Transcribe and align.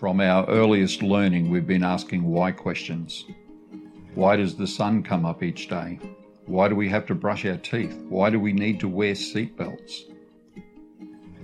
From 0.00 0.18
our 0.22 0.48
earliest 0.48 1.02
learning, 1.02 1.50
we've 1.50 1.66
been 1.66 1.84
asking 1.84 2.22
why 2.22 2.52
questions. 2.52 3.26
Why 4.14 4.34
does 4.34 4.56
the 4.56 4.66
sun 4.66 5.02
come 5.02 5.26
up 5.26 5.42
each 5.42 5.68
day? 5.68 6.00
Why 6.46 6.68
do 6.68 6.74
we 6.74 6.88
have 6.88 7.04
to 7.08 7.14
brush 7.14 7.44
our 7.44 7.58
teeth? 7.58 7.94
Why 8.08 8.30
do 8.30 8.40
we 8.40 8.54
need 8.54 8.80
to 8.80 8.88
wear 8.88 9.12
seatbelts? 9.12 10.04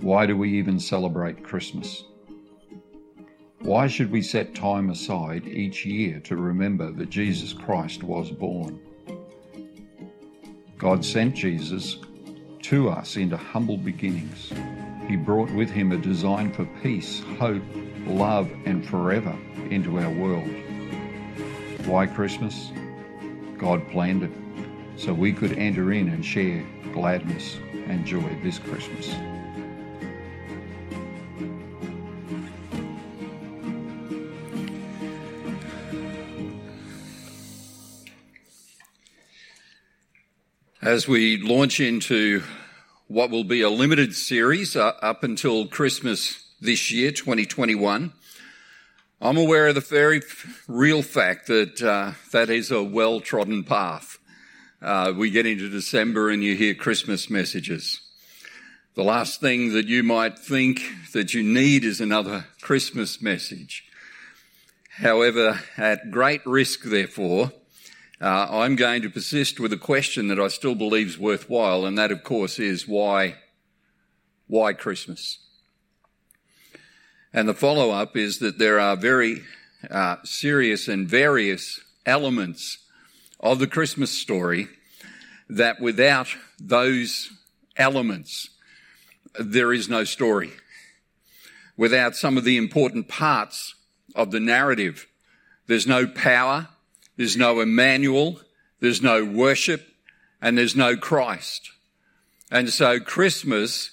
Why 0.01 0.25
do 0.25 0.35
we 0.35 0.57
even 0.57 0.79
celebrate 0.79 1.43
Christmas? 1.43 2.03
Why 3.59 3.85
should 3.85 4.11
we 4.11 4.23
set 4.23 4.55
time 4.55 4.89
aside 4.89 5.45
each 5.45 5.85
year 5.85 6.19
to 6.21 6.35
remember 6.35 6.91
that 6.93 7.11
Jesus 7.11 7.53
Christ 7.53 8.01
was 8.01 8.31
born? 8.31 8.79
God 10.79 11.05
sent 11.05 11.35
Jesus 11.35 11.99
to 12.63 12.89
us 12.89 13.17
into 13.17 13.37
humble 13.37 13.77
beginnings. 13.77 14.51
He 15.07 15.15
brought 15.15 15.49
with 15.51 15.69
him 15.69 15.93
a 15.93 15.97
design 15.97 16.51
for 16.51 16.65
peace, 16.83 17.23
hope, 17.39 17.63
love, 18.05 18.51
and 18.65 18.85
forever 18.85 19.33
into 19.69 19.99
our 19.99 20.09
world. 20.09 20.49
Why 21.85 22.07
Christmas? 22.07 22.71
God 23.57 23.87
planned 23.89 24.23
it 24.23 24.31
so 24.97 25.13
we 25.13 25.31
could 25.31 25.53
enter 25.53 25.93
in 25.93 26.09
and 26.09 26.25
share 26.25 26.65
gladness 26.91 27.57
and 27.87 28.05
joy 28.05 28.37
this 28.43 28.59
Christmas. 28.59 29.15
As 40.81 41.07
we 41.07 41.37
launch 41.37 41.79
into 41.79 42.43
what 43.07 43.29
will 43.29 43.45
be 43.45 43.61
a 43.61 43.69
limited 43.69 44.13
series 44.13 44.75
uh, 44.75 44.91
up 45.01 45.23
until 45.23 45.65
Christmas 45.65 46.43
this 46.59 46.91
year, 46.91 47.11
2021. 47.11 48.11
I'm 49.21 49.37
aware 49.37 49.67
of 49.67 49.75
the 49.75 49.81
very 49.81 50.21
real 50.67 51.01
fact 51.01 51.47
that 51.47 51.81
uh, 51.81 52.11
that 52.33 52.49
is 52.49 52.69
a 52.69 52.83
well 52.83 53.21
trodden 53.21 53.63
path. 53.63 54.17
Uh, 54.81 55.13
we 55.15 55.29
get 55.29 55.45
into 55.45 55.69
December 55.69 56.29
and 56.29 56.43
you 56.43 56.55
hear 56.55 56.73
Christmas 56.73 57.29
messages. 57.29 58.01
The 58.95 59.03
last 59.03 59.39
thing 59.39 59.71
that 59.71 59.87
you 59.87 60.03
might 60.03 60.37
think 60.37 60.81
that 61.13 61.33
you 61.33 61.43
need 61.43 61.85
is 61.85 62.01
another 62.01 62.45
Christmas 62.61 63.21
message. 63.21 63.85
However, 64.97 65.61
at 65.77 66.11
great 66.11 66.45
risk, 66.45 66.83
therefore, 66.83 67.53
uh, 68.19 68.47
I'm 68.49 68.75
going 68.75 69.03
to 69.03 69.09
persist 69.09 69.59
with 69.59 69.71
a 69.73 69.77
question 69.77 70.27
that 70.29 70.39
I 70.39 70.47
still 70.47 70.75
believe 70.75 71.07
is 71.07 71.19
worthwhile, 71.19 71.85
and 71.85 71.97
that, 71.97 72.11
of 72.11 72.23
course, 72.23 72.57
is 72.57 72.87
why, 72.87 73.35
why 74.47 74.73
Christmas? 74.73 75.39
And 77.31 77.47
the 77.47 77.53
follow 77.53 77.91
up 77.91 78.17
is 78.17 78.39
that 78.39 78.57
there 78.57 78.79
are 78.79 78.95
very 78.95 79.43
uh, 79.91 80.15
serious 80.23 80.87
and 80.87 81.07
various 81.07 81.79
elements 82.05 82.79
of 83.39 83.59
the 83.59 83.67
Christmas 83.67 84.11
story 84.11 84.67
that 85.49 85.79
without 85.79 86.27
those 86.59 87.29
elements, 87.75 88.49
there 89.39 89.71
is 89.71 89.87
no 89.87 90.03
story. 90.03 90.51
Without 91.77 92.15
some 92.15 92.37
of 92.37 92.43
the 92.43 92.57
important 92.57 93.07
parts 93.07 93.75
of 94.15 94.31
the 94.31 94.39
narrative, 94.39 95.05
there's 95.67 95.85
no 95.85 96.07
power, 96.07 96.69
there's 97.17 97.35
no 97.35 97.59
Emmanuel, 97.59 98.39
there's 98.79 99.01
no 99.01 99.25
worship, 99.25 99.87
and 100.41 100.57
there's 100.57 100.75
no 100.75 100.95
Christ. 100.95 101.71
And 102.51 102.69
so 102.69 102.99
Christmas, 102.99 103.91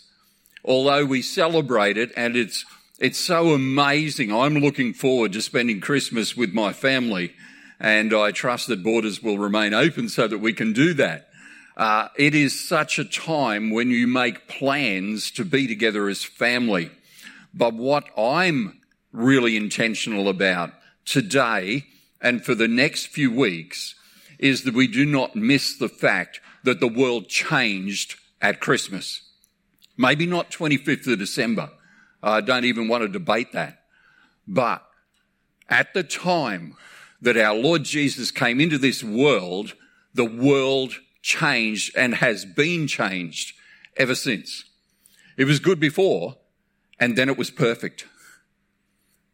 although 0.64 1.05
we 1.05 1.22
celebrate 1.22 1.97
it 1.97 2.12
and 2.17 2.36
it's, 2.36 2.64
it's 3.00 3.19
so 3.19 3.52
amazing. 3.52 4.33
I'm 4.33 4.55
looking 4.55 4.92
forward 4.92 5.33
to 5.33 5.42
spending 5.42 5.80
Christmas 5.80 6.36
with 6.36 6.52
my 6.52 6.72
family 6.72 7.33
and 7.80 8.14
I 8.14 8.30
trust 8.30 8.69
that 8.69 8.84
borders 8.84 9.22
will 9.22 9.39
remain 9.39 9.75
open 9.75 10.08
so 10.08 10.28
that 10.28 10.39
we 10.39 10.52
can 10.52 10.72
do 10.72 10.95
that. 10.95 11.28
Uh, 11.77 12.08
it 12.17 12.34
is 12.34 12.68
such 12.68 13.01
a 13.01 13.05
time 13.05 13.70
when 13.70 13.90
you 13.90 14.07
make 14.07 14.46
plans 14.46 15.33
to 15.33 15.45
be 15.45 15.67
together 15.67 16.08
as 16.08 16.23
family. 16.23 16.90
But 17.52 17.74
what 17.74 18.05
I'm 18.17 18.80
really 19.13 19.57
intentional 19.57 20.29
about 20.29 20.73
today 21.05 21.84
and 22.24 22.42
for 22.42 22.55
the 22.55 22.67
next 22.67 23.08
few 23.08 23.30
weeks 23.30 23.95
is 24.39 24.62
that 24.64 24.74
we 24.74 24.89
do 24.89 25.05
not 25.05 25.36
miss 25.36 25.77
the 25.77 25.90
fact 25.90 26.40
that 26.64 26.80
the 26.80 26.89
world 26.89 27.29
changed 27.29 28.17
at 28.40 28.61
Christmas. 28.61 29.20
Maybe 29.96 30.24
not 30.24 30.51
25th 30.51 31.07
of 31.07 31.18
December. 31.18 31.70
I 32.23 32.40
don't 32.40 32.64
even 32.64 32.89
want 32.89 33.02
to 33.02 33.08
debate 33.08 33.52
that. 33.52 33.83
But 34.48 34.83
at 35.68 35.92
the 35.92 36.02
time 36.02 36.77
that 37.20 37.36
our 37.36 37.55
Lord 37.55 37.84
Jesus 37.84 38.30
came 38.30 38.58
into 38.58 38.79
this 38.79 39.05
world, 39.05 39.74
the 40.14 40.24
world 40.24 40.95
changed 41.20 41.95
and 41.95 42.14
has 42.14 42.46
been 42.46 42.86
changed 42.86 43.55
ever 43.98 44.14
since. 44.14 44.64
It 45.36 45.45
was 45.45 45.58
good 45.61 45.79
before 45.79 46.36
and 46.98 47.17
then 47.17 47.29
it 47.29 47.36
was 47.36 47.51
perfect. 47.51 48.07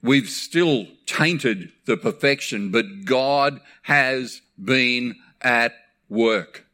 We've 0.03 0.29
still 0.29 0.87
tainted 1.07 1.73
the 1.85 1.97
perfection, 1.97 2.71
but 2.71 3.05
God 3.05 3.61
has 3.83 4.41
been 4.63 5.17
at 5.41 5.75
work. 6.09 6.67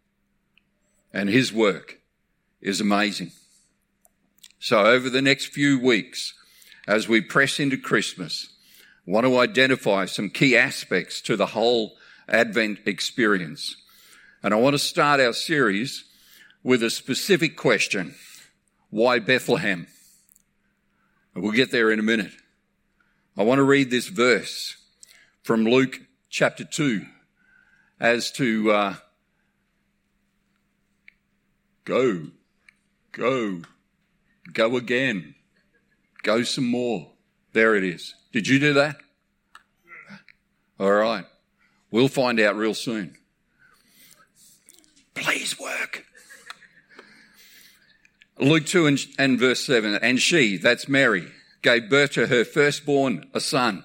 And 1.13 1.29
his 1.29 1.53
work 1.53 2.01
is 2.61 2.81
amazing. 2.81 3.33
So 4.59 4.85
over 4.85 5.11
the 5.11 5.23
next 5.23 5.47
few 5.47 5.81
weeks, 5.81 6.35
as 6.87 7.09
we 7.09 7.21
press 7.21 7.59
into 7.59 7.77
Christmas, 7.77 8.49
I 9.07 9.11
want 9.11 9.27
to 9.27 9.39
identify 9.39 10.07
some 10.07 10.31
key 10.31 10.57
aspects 10.57 11.21
to 11.23 11.37
the 11.37 11.47
whole 11.47 11.97
Advent 12.29 12.81
experience. 12.87 13.77
And 14.43 14.53
I 14.53 14.57
want 14.57 14.75
to 14.75 14.79
start 14.79 15.21
our 15.21 15.33
series 15.33 16.05
with 16.63 16.83
a 16.83 16.91
specific 16.91 17.57
question. 17.57 18.15
Why 18.91 19.19
Bethlehem? 19.19 19.87
we'll 21.35 21.53
get 21.53 21.71
there 21.71 21.91
in 21.91 21.99
a 21.99 22.03
minute. 22.03 22.33
I 23.39 23.43
want 23.43 23.59
to 23.59 23.65
read 23.65 23.91
this 23.91 24.09
verse 24.09 24.77
from 25.43 25.65
Luke 25.65 26.01
chapter 26.31 26.65
2 26.65 27.05
as 28.01 28.31
to 28.33 28.73
uh, 28.73 28.95
go, 31.85 32.29
go, 33.13 33.61
go 34.55 34.77
again, 34.79 35.35
go 36.23 36.45
some 36.45 36.67
more. 36.67 37.13
There 37.53 37.75
it 37.75 37.85
is. 37.85 38.15
Did 38.33 38.49
you 38.49 38.59
do 38.59 38.73
that? 38.73 38.97
All 40.81 40.93
right. 40.93 41.27
We'll 41.91 42.09
find 42.09 42.41
out 42.41 42.57
real 42.57 42.75
soon. 42.75 43.19
Please 45.15 45.61
work. 45.61 46.07
Luke 48.39 48.65
2 48.65 48.87
and, 48.87 48.99
and 49.19 49.39
verse 49.39 49.65
7. 49.67 49.95
And 49.97 50.21
she, 50.21 50.57
that's 50.57 50.89
Mary, 50.89 51.33
gave 51.67 51.91
birth 51.91 52.13
to 52.13 52.29
her 52.29 52.45
firstborn, 52.45 53.29
a 53.35 53.41
son. 53.41 53.83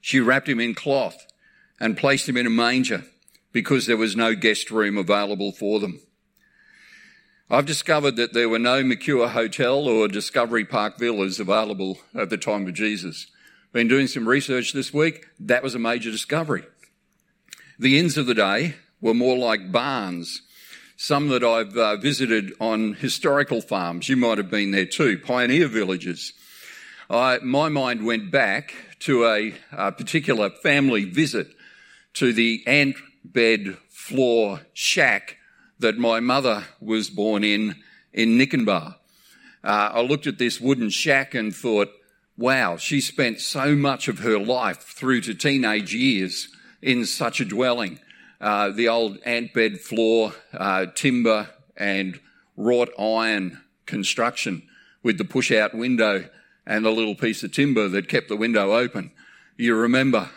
She 0.00 0.18
wrapped 0.18 0.48
him 0.48 0.58
in 0.58 0.74
cloth 0.74 1.28
and 1.78 1.96
placed 1.96 2.28
him 2.28 2.36
in 2.36 2.44
a 2.44 2.50
manger 2.50 3.04
because 3.52 3.86
there 3.86 3.96
was 3.96 4.16
no 4.16 4.34
guest 4.34 4.68
room 4.72 4.98
available 4.98 5.52
for 5.52 5.78
them. 5.78 6.00
I've 7.48 7.66
discovered 7.66 8.16
that 8.16 8.32
there 8.32 8.48
were 8.48 8.58
no 8.58 8.82
Mercure 8.82 9.28
Hotel 9.28 9.86
or 9.86 10.08
Discovery 10.08 10.64
Park 10.64 10.98
villas 10.98 11.38
available 11.38 11.98
at 12.16 12.30
the 12.30 12.36
time 12.36 12.66
of 12.66 12.74
Jesus. 12.74 13.28
Been 13.72 13.86
doing 13.86 14.08
some 14.08 14.28
research 14.28 14.72
this 14.72 14.92
week. 14.92 15.24
That 15.38 15.62
was 15.62 15.76
a 15.76 15.78
major 15.78 16.10
discovery. 16.10 16.64
The 17.78 17.96
inns 17.96 18.18
of 18.18 18.26
the 18.26 18.34
day 18.34 18.74
were 19.00 19.14
more 19.14 19.38
like 19.38 19.70
barns. 19.70 20.42
Some 20.96 21.28
that 21.28 21.44
I've 21.44 21.76
uh, 21.76 21.94
visited 21.98 22.54
on 22.58 22.94
historical 22.94 23.60
farms. 23.60 24.08
You 24.08 24.16
might 24.16 24.38
have 24.38 24.50
been 24.50 24.72
there 24.72 24.84
too. 24.84 25.16
Pioneer 25.16 25.68
villages 25.68 26.32
I, 27.10 27.38
my 27.38 27.70
mind 27.70 28.04
went 28.04 28.30
back 28.30 28.74
to 29.00 29.24
a, 29.24 29.54
a 29.72 29.92
particular 29.92 30.50
family 30.50 31.04
visit 31.04 31.48
to 32.14 32.34
the 32.34 32.62
ant 32.66 32.96
bed 33.24 33.78
floor 33.88 34.60
shack 34.74 35.36
that 35.78 35.96
my 35.96 36.20
mother 36.20 36.64
was 36.80 37.08
born 37.08 37.44
in 37.44 37.76
in 38.12 38.36
Nikenbah. 38.36 38.96
Uh, 39.64 39.90
I 39.94 40.00
looked 40.02 40.26
at 40.26 40.38
this 40.38 40.60
wooden 40.60 40.90
shack 40.90 41.34
and 41.34 41.54
thought, 41.54 41.88
wow, 42.36 42.76
she 42.76 43.00
spent 43.00 43.40
so 43.40 43.74
much 43.74 44.08
of 44.08 44.18
her 44.18 44.38
life 44.38 44.78
through 44.78 45.22
to 45.22 45.34
teenage 45.34 45.94
years 45.94 46.48
in 46.82 47.06
such 47.06 47.40
a 47.40 47.44
dwelling. 47.44 48.00
Uh, 48.40 48.70
the 48.70 48.88
old 48.88 49.18
ant 49.24 49.54
bed 49.54 49.80
floor, 49.80 50.34
uh, 50.52 50.86
timber 50.94 51.48
and 51.76 52.20
wrought 52.56 52.90
iron 52.98 53.62
construction 53.86 54.62
with 55.02 55.16
the 55.16 55.24
push 55.24 55.50
out 55.50 55.74
window 55.74 56.28
and 56.68 56.84
a 56.84 56.90
little 56.90 57.14
piece 57.14 57.42
of 57.42 57.50
timber 57.50 57.88
that 57.88 58.08
kept 58.08 58.28
the 58.28 58.36
window 58.36 58.76
open. 58.76 59.10
You 59.56 59.74
remember? 59.74 60.28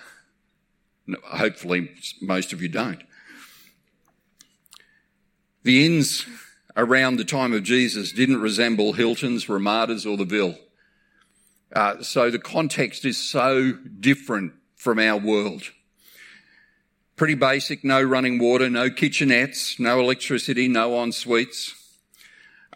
Hopefully, 1.26 1.92
most 2.22 2.54
of 2.54 2.62
you 2.62 2.70
don't. 2.70 3.04
The 5.64 5.86
inns 5.86 6.26
around 6.76 7.18
the 7.18 7.26
time 7.26 7.54
of 7.54 7.64
Jesus 7.64 8.14
didn't 8.14 8.42
resemble 8.42 8.94
Hilton's, 8.94 9.50
Ramadas, 9.50 10.06
or 10.06 10.16
the 10.16 10.26
Ville. 10.26 10.58
Uh, 11.76 12.02
so 12.02 12.32
the 12.32 12.40
context 12.40 13.04
is 13.04 13.18
so 13.18 13.74
different 13.74 14.54
from 14.76 15.00
our 15.00 15.18
world. 15.18 15.64
Pretty 17.18 17.36
basic, 17.36 17.84
no 17.84 18.02
running 18.02 18.40
water, 18.40 18.70
no 18.70 18.90
kitchenettes, 18.90 19.80
no 19.80 20.00
electricity, 20.00 20.70
no 20.70 21.02
en 21.04 21.12
suites. 21.12 21.76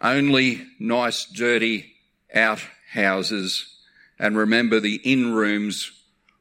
Only 0.00 0.66
nice, 0.78 1.24
dirty 1.24 1.94
out 2.34 2.60
houses. 2.96 3.76
And 4.18 4.36
remember, 4.36 4.80
the 4.80 4.96
in 4.96 5.32
rooms 5.32 5.92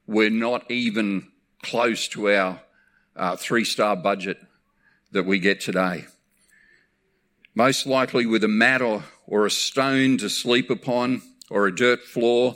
were 0.07 0.30
not 0.30 0.69
even 0.72 1.28
close 1.62 2.07
to 2.10 2.31
our 2.31 2.62
uh, 3.16 3.36
three 3.36 3.66
star 3.66 3.96
budget 3.96 4.38
that 5.12 5.25
we 5.25 5.40
get 5.40 5.62
today. 5.62 6.06
Most 7.54 7.86
likely 7.86 8.25
with 8.25 8.44
a 8.44 8.50
mat 8.50 8.81
or, 8.81 9.04
or 9.28 9.46
a 9.46 9.52
stone 9.52 10.18
to 10.18 10.30
sleep 10.30 10.69
upon 10.69 11.22
or 11.50 11.68
a 11.68 11.75
dirt 11.75 12.04
floor, 12.04 12.56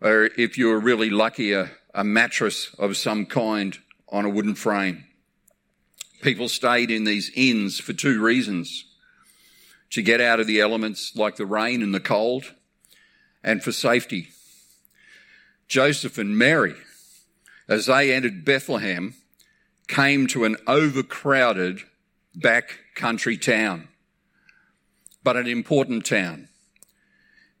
or 0.00 0.30
if 0.36 0.56
you 0.56 0.68
were 0.68 0.80
really 0.80 1.10
lucky, 1.10 1.52
a, 1.52 1.70
a 1.94 2.04
mattress 2.04 2.74
of 2.78 2.96
some 2.96 3.26
kind 3.26 3.78
on 4.08 4.24
a 4.24 4.30
wooden 4.30 4.54
frame. 4.54 5.04
People 6.22 6.48
stayed 6.48 6.90
in 6.90 7.04
these 7.04 7.30
inns 7.34 7.78
for 7.78 7.92
two 7.92 8.22
reasons 8.22 8.86
to 9.90 10.02
get 10.02 10.20
out 10.20 10.40
of 10.40 10.46
the 10.46 10.60
elements 10.60 11.14
like 11.14 11.36
the 11.36 11.46
rain 11.46 11.82
and 11.82 11.94
the 11.94 12.00
cold, 12.00 12.54
and 13.44 13.62
for 13.62 13.70
safety. 13.70 14.30
Joseph 15.68 16.18
and 16.18 16.36
Mary, 16.36 16.74
as 17.68 17.86
they 17.86 18.12
entered 18.12 18.44
Bethlehem, 18.44 19.14
came 19.86 20.26
to 20.28 20.44
an 20.44 20.56
overcrowded 20.66 21.80
back 22.34 22.78
country 22.94 23.36
town, 23.36 23.88
but 25.22 25.36
an 25.36 25.46
important 25.46 26.04
town. 26.04 26.48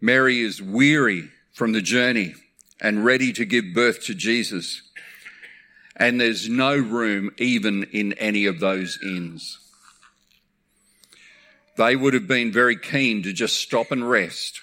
Mary 0.00 0.40
is 0.40 0.60
weary 0.60 1.30
from 1.52 1.72
the 1.72 1.80
journey 1.80 2.34
and 2.80 3.04
ready 3.04 3.32
to 3.32 3.44
give 3.44 3.64
birth 3.74 4.04
to 4.04 4.14
Jesus. 4.14 4.82
And 5.96 6.20
there's 6.20 6.48
no 6.48 6.76
room 6.76 7.30
even 7.38 7.84
in 7.84 8.12
any 8.14 8.46
of 8.46 8.58
those 8.58 8.98
inns. 9.02 9.60
They 11.76 11.96
would 11.96 12.14
have 12.14 12.26
been 12.26 12.52
very 12.52 12.76
keen 12.76 13.22
to 13.22 13.32
just 13.32 13.56
stop 13.56 13.90
and 13.90 14.08
rest. 14.08 14.60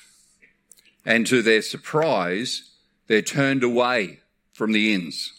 And 1.06 1.26
to 1.28 1.42
their 1.42 1.62
surprise, 1.62 2.72
they're 3.08 3.22
turned 3.22 3.64
away 3.64 4.20
from 4.54 4.72
the 4.72 4.94
inns. 4.94 5.34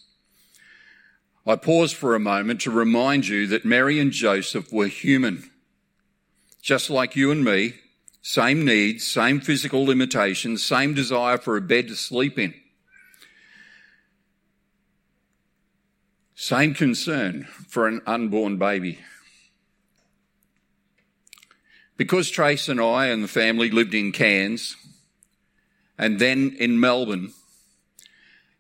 I 1.47 1.57
pause 1.57 1.93
for 1.93 2.15
a 2.15 2.21
moment 2.21 2.61
to 2.63 2.71
remind 2.71 3.27
you 3.27 3.47
that 3.49 3.65
Mary 3.65 3.99
and 3.99 4.13
Joseph 4.13 4.73
were 4.73 4.87
human. 4.87 5.51
Just 6.61 6.91
like 6.91 7.17
you 7.17 7.31
and 7.33 7.45
me, 7.45 7.75
same 8.23 8.65
needs, 8.65 9.05
same 9.05 9.41
physical 9.41 9.85
limitations, 9.85 10.63
same 10.63 10.95
desire 10.95 11.39
for 11.39 11.57
a 11.57 11.61
bed 11.61 11.89
to 11.89 11.97
sleep 11.97 12.39
in. 12.39 12.55
Same 16.37 16.75
concern 16.75 17.45
for 17.69 17.87
an 17.87 18.01
unborn 18.07 18.59
baby. 18.59 18.99
Because 21.97 22.31
Trace 22.31 22.69
and 22.69 22.81
I 22.81 23.07
and 23.07 23.23
the 23.23 23.29
family 23.29 23.71
lived 23.71 23.95
in 23.95 24.13
Cairns 24.13 24.77
and 26.03 26.19
then 26.19 26.57
in 26.59 26.81
Melbourne, 26.81 27.33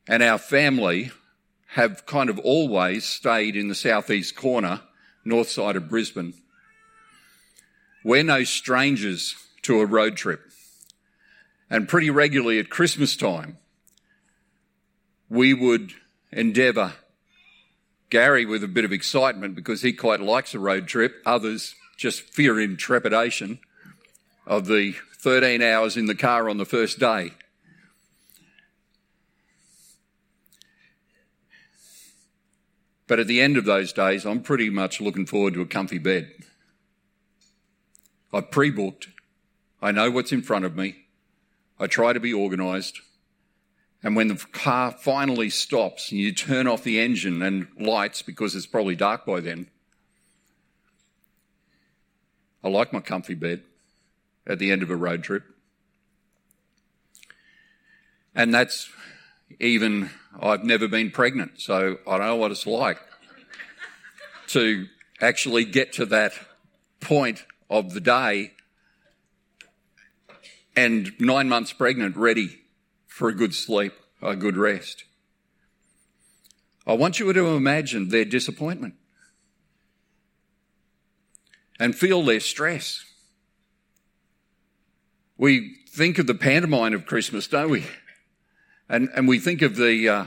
and 0.06 0.22
our 0.22 0.38
family 0.38 1.10
have 1.70 2.06
kind 2.06 2.30
of 2.30 2.38
always 2.38 3.04
stayed 3.04 3.56
in 3.56 3.66
the 3.66 3.74
southeast 3.74 4.36
corner, 4.36 4.82
north 5.24 5.48
side 5.48 5.74
of 5.74 5.88
Brisbane. 5.88 6.34
We're 8.04 8.22
no 8.22 8.44
strangers 8.44 9.34
to 9.62 9.80
a 9.80 9.86
road 9.86 10.16
trip. 10.16 10.40
And 11.68 11.88
pretty 11.88 12.10
regularly 12.10 12.60
at 12.60 12.70
Christmas 12.70 13.16
time, 13.16 13.58
we 15.28 15.52
would 15.52 15.94
endeavour 16.30 16.92
Gary 18.08 18.46
with 18.46 18.62
a 18.62 18.68
bit 18.68 18.84
of 18.84 18.92
excitement 18.92 19.56
because 19.56 19.82
he 19.82 19.92
quite 19.92 20.20
likes 20.20 20.54
a 20.54 20.60
road 20.60 20.86
trip. 20.86 21.20
Others 21.26 21.74
just 21.96 22.20
fear 22.20 22.60
in 22.60 22.76
trepidation 22.76 23.58
of 24.46 24.66
the 24.66 24.94
13 25.22 25.62
hours 25.62 25.96
in 25.96 26.06
the 26.06 26.16
car 26.16 26.50
on 26.50 26.58
the 26.58 26.64
first 26.64 26.98
day. 26.98 27.30
But 33.06 33.20
at 33.20 33.28
the 33.28 33.40
end 33.40 33.56
of 33.56 33.64
those 33.64 33.92
days, 33.92 34.26
I'm 34.26 34.42
pretty 34.42 34.68
much 34.68 35.00
looking 35.00 35.26
forward 35.26 35.54
to 35.54 35.60
a 35.60 35.66
comfy 35.66 35.98
bed. 35.98 36.32
I've 38.32 38.50
pre 38.50 38.70
booked. 38.70 39.08
I 39.80 39.92
know 39.92 40.10
what's 40.10 40.32
in 40.32 40.42
front 40.42 40.64
of 40.64 40.74
me. 40.74 40.96
I 41.78 41.86
try 41.86 42.12
to 42.12 42.20
be 42.20 42.34
organised. 42.34 43.00
And 44.02 44.16
when 44.16 44.26
the 44.26 44.44
car 44.50 44.90
finally 44.90 45.50
stops 45.50 46.10
and 46.10 46.20
you 46.20 46.32
turn 46.32 46.66
off 46.66 46.82
the 46.82 46.98
engine 46.98 47.42
and 47.42 47.68
lights 47.78 48.22
because 48.22 48.56
it's 48.56 48.66
probably 48.66 48.96
dark 48.96 49.24
by 49.24 49.38
then, 49.38 49.68
I 52.64 52.68
like 52.68 52.92
my 52.92 53.00
comfy 53.00 53.34
bed 53.34 53.62
at 54.46 54.58
the 54.58 54.70
end 54.70 54.82
of 54.82 54.90
a 54.90 54.96
road 54.96 55.22
trip. 55.22 55.44
And 58.34 58.52
that's 58.52 58.88
even, 59.60 60.10
I've 60.40 60.64
never 60.64 60.88
been 60.88 61.10
pregnant, 61.10 61.60
so 61.60 61.98
I 62.06 62.18
don't 62.18 62.26
know 62.26 62.36
what 62.36 62.50
it's 62.50 62.66
like 62.66 62.98
to 64.48 64.86
actually 65.20 65.64
get 65.64 65.92
to 65.94 66.06
that 66.06 66.32
point 67.00 67.44
of 67.68 67.94
the 67.94 68.00
day 68.00 68.52
and 70.74 71.12
nine 71.18 71.48
months 71.48 71.72
pregnant, 71.72 72.16
ready 72.16 72.62
for 73.06 73.28
a 73.28 73.34
good 73.34 73.54
sleep, 73.54 73.92
a 74.22 74.34
good 74.36 74.56
rest. 74.56 75.04
I 76.86 76.94
want 76.94 77.20
you 77.20 77.32
to 77.32 77.46
imagine 77.48 78.08
their 78.08 78.24
disappointment 78.24 78.94
and 81.78 81.94
feel 81.94 82.22
their 82.22 82.40
stress. 82.40 83.04
We 85.42 85.74
think 85.88 86.20
of 86.20 86.28
the 86.28 86.36
pantomime 86.36 86.94
of 86.94 87.04
Christmas, 87.04 87.48
don't 87.48 87.68
we? 87.68 87.84
And, 88.88 89.08
and 89.16 89.26
we 89.26 89.40
think 89.40 89.60
of 89.60 89.74
the, 89.74 90.08
uh, 90.08 90.24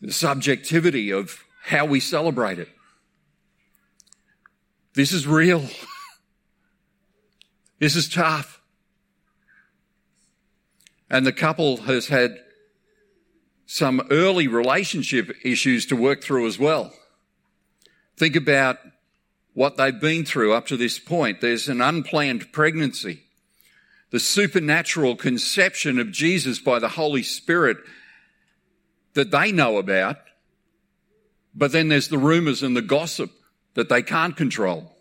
the 0.00 0.12
subjectivity 0.12 1.12
of 1.12 1.44
how 1.62 1.84
we 1.84 2.00
celebrate 2.00 2.58
it. 2.58 2.68
This 4.94 5.12
is 5.12 5.28
real. 5.28 5.64
this 7.78 7.94
is 7.94 8.08
tough. 8.08 8.60
And 11.08 11.24
the 11.24 11.32
couple 11.32 11.82
has 11.82 12.08
had 12.08 12.38
some 13.66 14.04
early 14.10 14.48
relationship 14.48 15.36
issues 15.44 15.86
to 15.86 15.94
work 15.94 16.24
through 16.24 16.48
as 16.48 16.58
well. 16.58 16.92
Think 18.16 18.34
about 18.34 18.78
what 19.54 19.76
they've 19.76 20.00
been 20.00 20.24
through 20.24 20.52
up 20.52 20.66
to 20.66 20.76
this 20.76 20.98
point. 20.98 21.40
There's 21.40 21.68
an 21.68 21.80
unplanned 21.80 22.50
pregnancy, 22.50 23.21
the 24.12 24.20
supernatural 24.20 25.16
conception 25.16 25.98
of 25.98 26.12
Jesus 26.12 26.60
by 26.60 26.78
the 26.78 26.90
Holy 26.90 27.24
Spirit 27.24 27.78
that 29.14 29.32
they 29.32 29.50
know 29.50 29.78
about, 29.78 30.18
but 31.54 31.72
then 31.72 31.88
there's 31.88 32.08
the 32.08 32.18
rumors 32.18 32.62
and 32.62 32.76
the 32.76 32.82
gossip 32.82 33.30
that 33.74 33.88
they 33.88 34.02
can't 34.02 34.36
control 34.36 34.92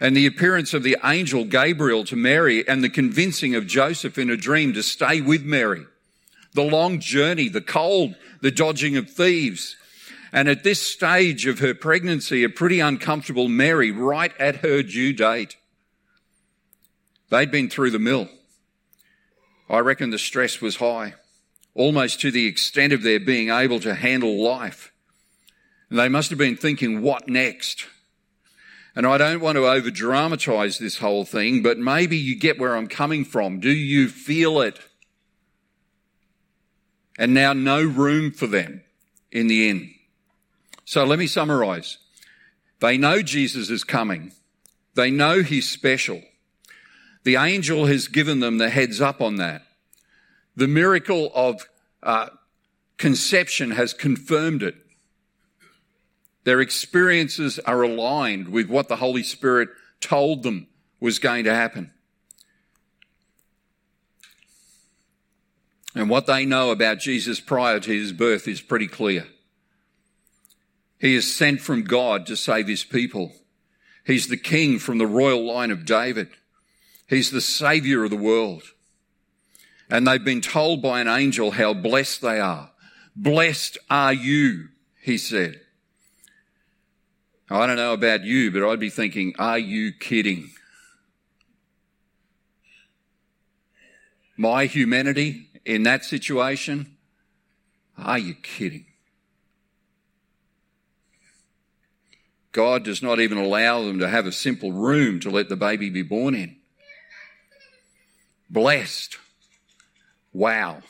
and 0.00 0.16
the 0.16 0.26
appearance 0.26 0.74
of 0.74 0.82
the 0.82 0.96
angel 1.04 1.44
Gabriel 1.44 2.04
to 2.04 2.16
Mary 2.16 2.66
and 2.66 2.82
the 2.82 2.88
convincing 2.88 3.54
of 3.54 3.66
Joseph 3.66 4.18
in 4.18 4.30
a 4.30 4.36
dream 4.36 4.72
to 4.74 4.82
stay 4.82 5.20
with 5.20 5.44
Mary. 5.44 5.84
The 6.54 6.62
long 6.62 7.00
journey, 7.00 7.48
the 7.48 7.60
cold, 7.60 8.14
the 8.40 8.50
dodging 8.50 8.96
of 8.96 9.10
thieves. 9.10 9.76
And 10.32 10.48
at 10.48 10.62
this 10.62 10.80
stage 10.80 11.46
of 11.46 11.58
her 11.58 11.74
pregnancy, 11.74 12.44
a 12.44 12.48
pretty 12.48 12.80
uncomfortable 12.80 13.48
Mary 13.48 13.90
right 13.90 14.32
at 14.38 14.56
her 14.56 14.82
due 14.82 15.12
date. 15.12 15.56
They'd 17.30 17.50
been 17.50 17.68
through 17.68 17.90
the 17.90 17.98
mill. 17.98 18.28
I 19.68 19.78
reckon 19.80 20.10
the 20.10 20.18
stress 20.18 20.60
was 20.60 20.76
high, 20.76 21.14
almost 21.74 22.20
to 22.20 22.30
the 22.30 22.46
extent 22.46 22.92
of 22.92 23.02
their 23.02 23.20
being 23.20 23.50
able 23.50 23.80
to 23.80 23.94
handle 23.94 24.42
life. 24.42 24.92
And 25.90 25.98
they 25.98 26.08
must 26.08 26.30
have 26.30 26.38
been 26.38 26.56
thinking, 26.56 27.02
what 27.02 27.28
next? 27.28 27.86
And 28.96 29.06
I 29.06 29.18
don't 29.18 29.40
want 29.40 29.56
to 29.56 29.68
over 29.68 29.90
dramatize 29.90 30.78
this 30.78 30.98
whole 30.98 31.24
thing, 31.24 31.62
but 31.62 31.78
maybe 31.78 32.16
you 32.16 32.36
get 32.36 32.58
where 32.58 32.76
I'm 32.76 32.88
coming 32.88 33.24
from. 33.24 33.60
Do 33.60 33.70
you 33.70 34.08
feel 34.08 34.60
it? 34.60 34.78
And 37.18 37.34
now 37.34 37.52
no 37.52 37.82
room 37.82 38.32
for 38.32 38.46
them 38.46 38.82
in 39.30 39.48
the 39.48 39.68
inn. 39.68 39.94
So 40.84 41.04
let 41.04 41.18
me 41.18 41.26
summarize. 41.26 41.98
They 42.80 42.96
know 42.96 43.22
Jesus 43.22 43.70
is 43.70 43.84
coming. 43.84 44.32
They 44.94 45.10
know 45.10 45.42
he's 45.42 45.68
special. 45.68 46.22
The 47.28 47.36
angel 47.36 47.84
has 47.84 48.08
given 48.08 48.40
them 48.40 48.56
the 48.56 48.70
heads 48.70 49.02
up 49.02 49.20
on 49.20 49.36
that. 49.36 49.60
The 50.56 50.66
miracle 50.66 51.30
of 51.34 51.68
uh, 52.02 52.30
conception 52.96 53.72
has 53.72 53.92
confirmed 53.92 54.62
it. 54.62 54.74
Their 56.44 56.62
experiences 56.62 57.58
are 57.58 57.82
aligned 57.82 58.48
with 58.48 58.70
what 58.70 58.88
the 58.88 58.96
Holy 58.96 59.22
Spirit 59.22 59.68
told 60.00 60.42
them 60.42 60.68
was 61.00 61.18
going 61.18 61.44
to 61.44 61.54
happen. 61.54 61.92
And 65.94 66.08
what 66.08 66.24
they 66.24 66.46
know 66.46 66.70
about 66.70 66.98
Jesus 66.98 67.40
prior 67.40 67.78
to 67.78 67.90
his 67.92 68.14
birth 68.14 68.48
is 68.48 68.62
pretty 68.62 68.88
clear. 68.88 69.26
He 70.98 71.14
is 71.14 71.30
sent 71.30 71.60
from 71.60 71.82
God 71.84 72.24
to 72.24 72.38
save 72.38 72.68
his 72.68 72.84
people. 72.84 73.32
He's 74.06 74.28
the 74.28 74.38
king 74.38 74.78
from 74.78 74.96
the 74.96 75.06
royal 75.06 75.44
line 75.46 75.70
of 75.70 75.84
David. 75.84 76.30
He's 77.08 77.30
the 77.30 77.40
savior 77.40 78.04
of 78.04 78.10
the 78.10 78.16
world. 78.16 78.62
And 79.90 80.06
they've 80.06 80.22
been 80.22 80.42
told 80.42 80.82
by 80.82 81.00
an 81.00 81.08
angel 81.08 81.52
how 81.52 81.72
blessed 81.72 82.20
they 82.20 82.38
are. 82.38 82.70
Blessed 83.16 83.78
are 83.88 84.12
you, 84.12 84.68
he 85.02 85.16
said. 85.16 85.60
I 87.50 87.66
don't 87.66 87.76
know 87.76 87.94
about 87.94 88.24
you, 88.24 88.50
but 88.50 88.62
I'd 88.62 88.78
be 88.78 88.90
thinking, 88.90 89.34
are 89.38 89.58
you 89.58 89.92
kidding? 89.92 90.50
My 94.36 94.66
humanity 94.66 95.48
in 95.64 95.84
that 95.84 96.04
situation? 96.04 96.98
Are 97.96 98.18
you 98.18 98.34
kidding? 98.34 98.84
God 102.52 102.84
does 102.84 103.02
not 103.02 103.18
even 103.18 103.38
allow 103.38 103.82
them 103.82 103.98
to 103.98 104.08
have 104.08 104.26
a 104.26 104.32
simple 104.32 104.72
room 104.72 105.20
to 105.20 105.30
let 105.30 105.48
the 105.48 105.56
baby 105.56 105.88
be 105.88 106.02
born 106.02 106.34
in. 106.34 106.57
Blessed. 108.50 109.18
Wow. 110.32 110.82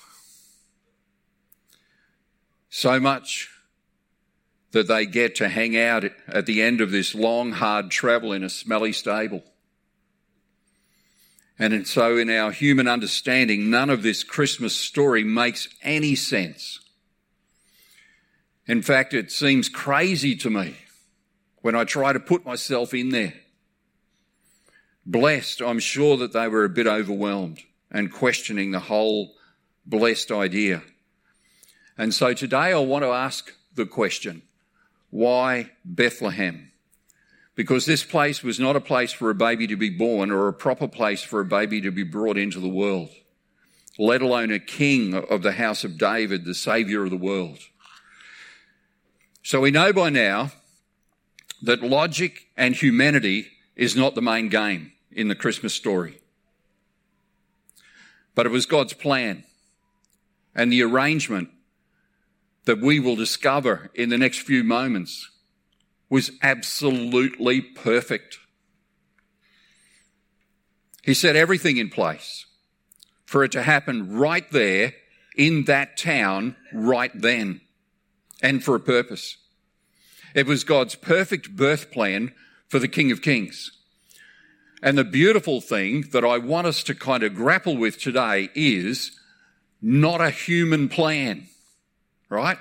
So 2.70 3.00
much 3.00 3.50
that 4.72 4.86
they 4.86 5.06
get 5.06 5.36
to 5.36 5.48
hang 5.48 5.76
out 5.76 6.04
at 6.28 6.46
the 6.46 6.62
end 6.62 6.80
of 6.80 6.90
this 6.90 7.14
long, 7.14 7.52
hard 7.52 7.90
travel 7.90 8.32
in 8.32 8.44
a 8.44 8.50
smelly 8.50 8.92
stable. 8.92 9.42
And 11.58 11.86
so, 11.88 12.16
in 12.16 12.30
our 12.30 12.52
human 12.52 12.86
understanding, 12.86 13.68
none 13.68 13.90
of 13.90 14.02
this 14.02 14.22
Christmas 14.22 14.76
story 14.76 15.24
makes 15.24 15.68
any 15.82 16.14
sense. 16.14 16.78
In 18.66 18.82
fact, 18.82 19.12
it 19.12 19.32
seems 19.32 19.68
crazy 19.68 20.36
to 20.36 20.50
me 20.50 20.76
when 21.62 21.74
I 21.74 21.84
try 21.84 22.12
to 22.12 22.20
put 22.20 22.44
myself 22.44 22.94
in 22.94 23.08
there. 23.08 23.34
Blessed, 25.08 25.62
I'm 25.62 25.78
sure 25.78 26.18
that 26.18 26.34
they 26.34 26.48
were 26.48 26.64
a 26.64 26.68
bit 26.68 26.86
overwhelmed 26.86 27.60
and 27.90 28.12
questioning 28.12 28.72
the 28.72 28.78
whole 28.78 29.32
blessed 29.86 30.30
idea. 30.30 30.82
And 31.96 32.12
so 32.12 32.34
today 32.34 32.74
I 32.74 32.78
want 32.80 33.04
to 33.04 33.08
ask 33.08 33.50
the 33.74 33.86
question 33.86 34.42
why 35.08 35.70
Bethlehem? 35.82 36.72
Because 37.54 37.86
this 37.86 38.04
place 38.04 38.42
was 38.42 38.60
not 38.60 38.76
a 38.76 38.82
place 38.82 39.10
for 39.10 39.30
a 39.30 39.34
baby 39.34 39.66
to 39.68 39.76
be 39.76 39.88
born 39.88 40.30
or 40.30 40.46
a 40.46 40.52
proper 40.52 40.86
place 40.86 41.22
for 41.22 41.40
a 41.40 41.46
baby 41.46 41.80
to 41.80 41.90
be 41.90 42.02
brought 42.02 42.36
into 42.36 42.60
the 42.60 42.68
world, 42.68 43.08
let 43.98 44.20
alone 44.20 44.50
a 44.50 44.58
king 44.58 45.14
of 45.14 45.42
the 45.42 45.52
house 45.52 45.84
of 45.84 45.96
David, 45.96 46.44
the 46.44 46.54
savior 46.54 47.04
of 47.04 47.08
the 47.08 47.16
world. 47.16 47.60
So 49.42 49.62
we 49.62 49.70
know 49.70 49.90
by 49.94 50.10
now 50.10 50.50
that 51.62 51.82
logic 51.82 52.48
and 52.58 52.74
humanity 52.74 53.46
is 53.74 53.96
not 53.96 54.14
the 54.14 54.20
main 54.20 54.50
game 54.50 54.92
in 55.10 55.28
the 55.28 55.34
Christmas 55.34 55.74
story. 55.74 56.20
But 58.34 58.46
it 58.46 58.50
was 58.50 58.66
God's 58.66 58.92
plan 58.92 59.44
and 60.54 60.72
the 60.72 60.82
arrangement 60.82 61.50
that 62.64 62.80
we 62.80 63.00
will 63.00 63.16
discover 63.16 63.90
in 63.94 64.10
the 64.10 64.18
next 64.18 64.40
few 64.40 64.62
moments 64.62 65.30
was 66.10 66.30
absolutely 66.42 67.60
perfect. 67.60 68.38
He 71.02 71.14
set 71.14 71.36
everything 71.36 71.78
in 71.78 71.90
place 71.90 72.46
for 73.24 73.44
it 73.44 73.52
to 73.52 73.62
happen 73.62 74.16
right 74.16 74.50
there 74.50 74.94
in 75.36 75.64
that 75.64 75.96
town 75.96 76.56
right 76.72 77.12
then 77.14 77.60
and 78.42 78.62
for 78.62 78.74
a 78.74 78.80
purpose. 78.80 79.36
It 80.34 80.46
was 80.46 80.64
God's 80.64 80.94
perfect 80.94 81.56
birth 81.56 81.90
plan 81.90 82.32
for 82.68 82.78
the 82.78 82.88
King 82.88 83.10
of 83.10 83.22
Kings. 83.22 83.77
And 84.82 84.96
the 84.96 85.04
beautiful 85.04 85.60
thing 85.60 86.02
that 86.12 86.24
I 86.24 86.38
want 86.38 86.66
us 86.66 86.82
to 86.84 86.94
kind 86.94 87.22
of 87.22 87.34
grapple 87.34 87.76
with 87.76 87.98
today 87.98 88.48
is 88.54 89.18
not 89.82 90.20
a 90.20 90.30
human 90.30 90.88
plan 90.88 91.48
right? 92.28 92.58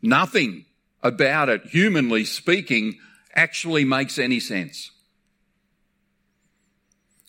Nothing 0.00 0.66
about 1.02 1.48
it, 1.48 1.66
humanly 1.66 2.24
speaking, 2.24 2.98
actually 3.34 3.84
makes 3.84 4.18
any 4.18 4.40
sense. 4.40 4.90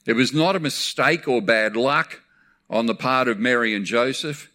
It 0.06 0.14
was 0.14 0.34
not 0.34 0.56
a 0.56 0.60
mistake 0.60 1.28
or 1.28 1.42
bad 1.42 1.76
luck 1.76 2.22
on 2.70 2.88
the 2.88 2.96
part 2.96 3.28
of 3.28 3.40
Mary 3.40 3.74
and 3.74 3.86
Joseph. 3.86 4.50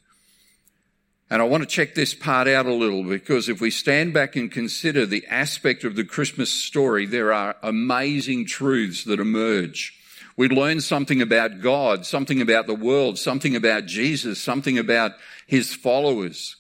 And 1.31 1.43
I 1.43 1.45
want 1.45 1.63
to 1.63 1.69
check 1.69 1.95
this 1.95 2.15
part 2.15 2.49
out 2.49 2.67
a 2.67 2.73
little 2.73 3.05
because 3.05 3.49
if 3.49 3.61
we 3.61 3.71
stand 3.71 4.15
back 4.15 4.35
and 4.35 4.51
consider 4.51 5.05
the 5.05 5.27
aspect 5.27 5.85
of 5.85 5.95
the 5.95 6.05
Christmas 6.05 6.51
story, 6.51 7.05
there 7.05 7.33
are 7.33 7.57
amazing 7.63 8.47
truths 8.47 9.05
that 9.05 9.21
emerge. 9.21 9.95
We 10.37 10.49
learn 10.49 10.81
something 10.81 11.21
about 11.21 11.61
God, 11.61 12.07
something 12.07 12.41
about 12.41 12.67
the 12.67 12.75
world, 12.75 13.19
something 13.19 13.55
about 13.55 13.87
Jesus, 13.87 14.41
something 14.41 14.79
about 14.79 15.13
his 15.47 15.75
followers 15.75 16.57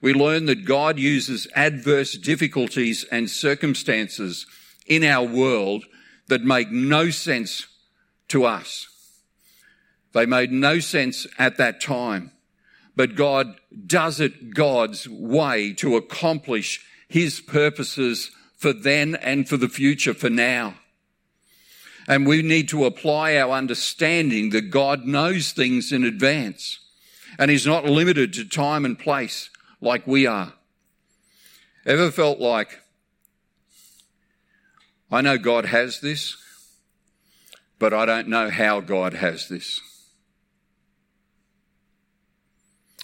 we 0.00 0.14
learn 0.14 0.46
that 0.46 0.64
God 0.64 0.98
uses 0.98 1.48
adverse 1.54 2.16
difficulties 2.16 3.04
and 3.10 3.28
circumstances 3.28 4.46
in 4.86 5.04
our 5.04 5.26
world 5.26 5.84
that 6.28 6.42
make 6.42 6.70
no 6.70 7.10
sense 7.10 7.66
to 8.28 8.44
us. 8.44 8.86
They 10.12 10.26
made 10.26 10.52
no 10.52 10.78
sense 10.78 11.26
at 11.38 11.56
that 11.58 11.80
time, 11.80 12.30
but 12.98 13.14
God 13.14 13.54
does 13.86 14.18
it 14.18 14.52
God's 14.52 15.08
way 15.08 15.72
to 15.74 15.94
accomplish 15.94 16.84
his 17.08 17.40
purposes 17.40 18.32
for 18.56 18.72
then 18.72 19.14
and 19.14 19.48
for 19.48 19.56
the 19.56 19.68
future, 19.68 20.12
for 20.12 20.28
now. 20.28 20.74
And 22.08 22.26
we 22.26 22.42
need 22.42 22.68
to 22.70 22.86
apply 22.86 23.36
our 23.36 23.52
understanding 23.52 24.50
that 24.50 24.72
God 24.72 25.04
knows 25.04 25.52
things 25.52 25.92
in 25.92 26.02
advance 26.02 26.80
and 27.38 27.52
he's 27.52 27.68
not 27.68 27.84
limited 27.84 28.32
to 28.32 28.44
time 28.44 28.84
and 28.84 28.98
place 28.98 29.48
like 29.80 30.04
we 30.04 30.26
are. 30.26 30.54
Ever 31.86 32.10
felt 32.10 32.40
like, 32.40 32.80
I 35.08 35.20
know 35.20 35.38
God 35.38 35.66
has 35.66 36.00
this, 36.00 36.36
but 37.78 37.94
I 37.94 38.06
don't 38.06 38.26
know 38.26 38.50
how 38.50 38.80
God 38.80 39.14
has 39.14 39.48
this. 39.48 39.80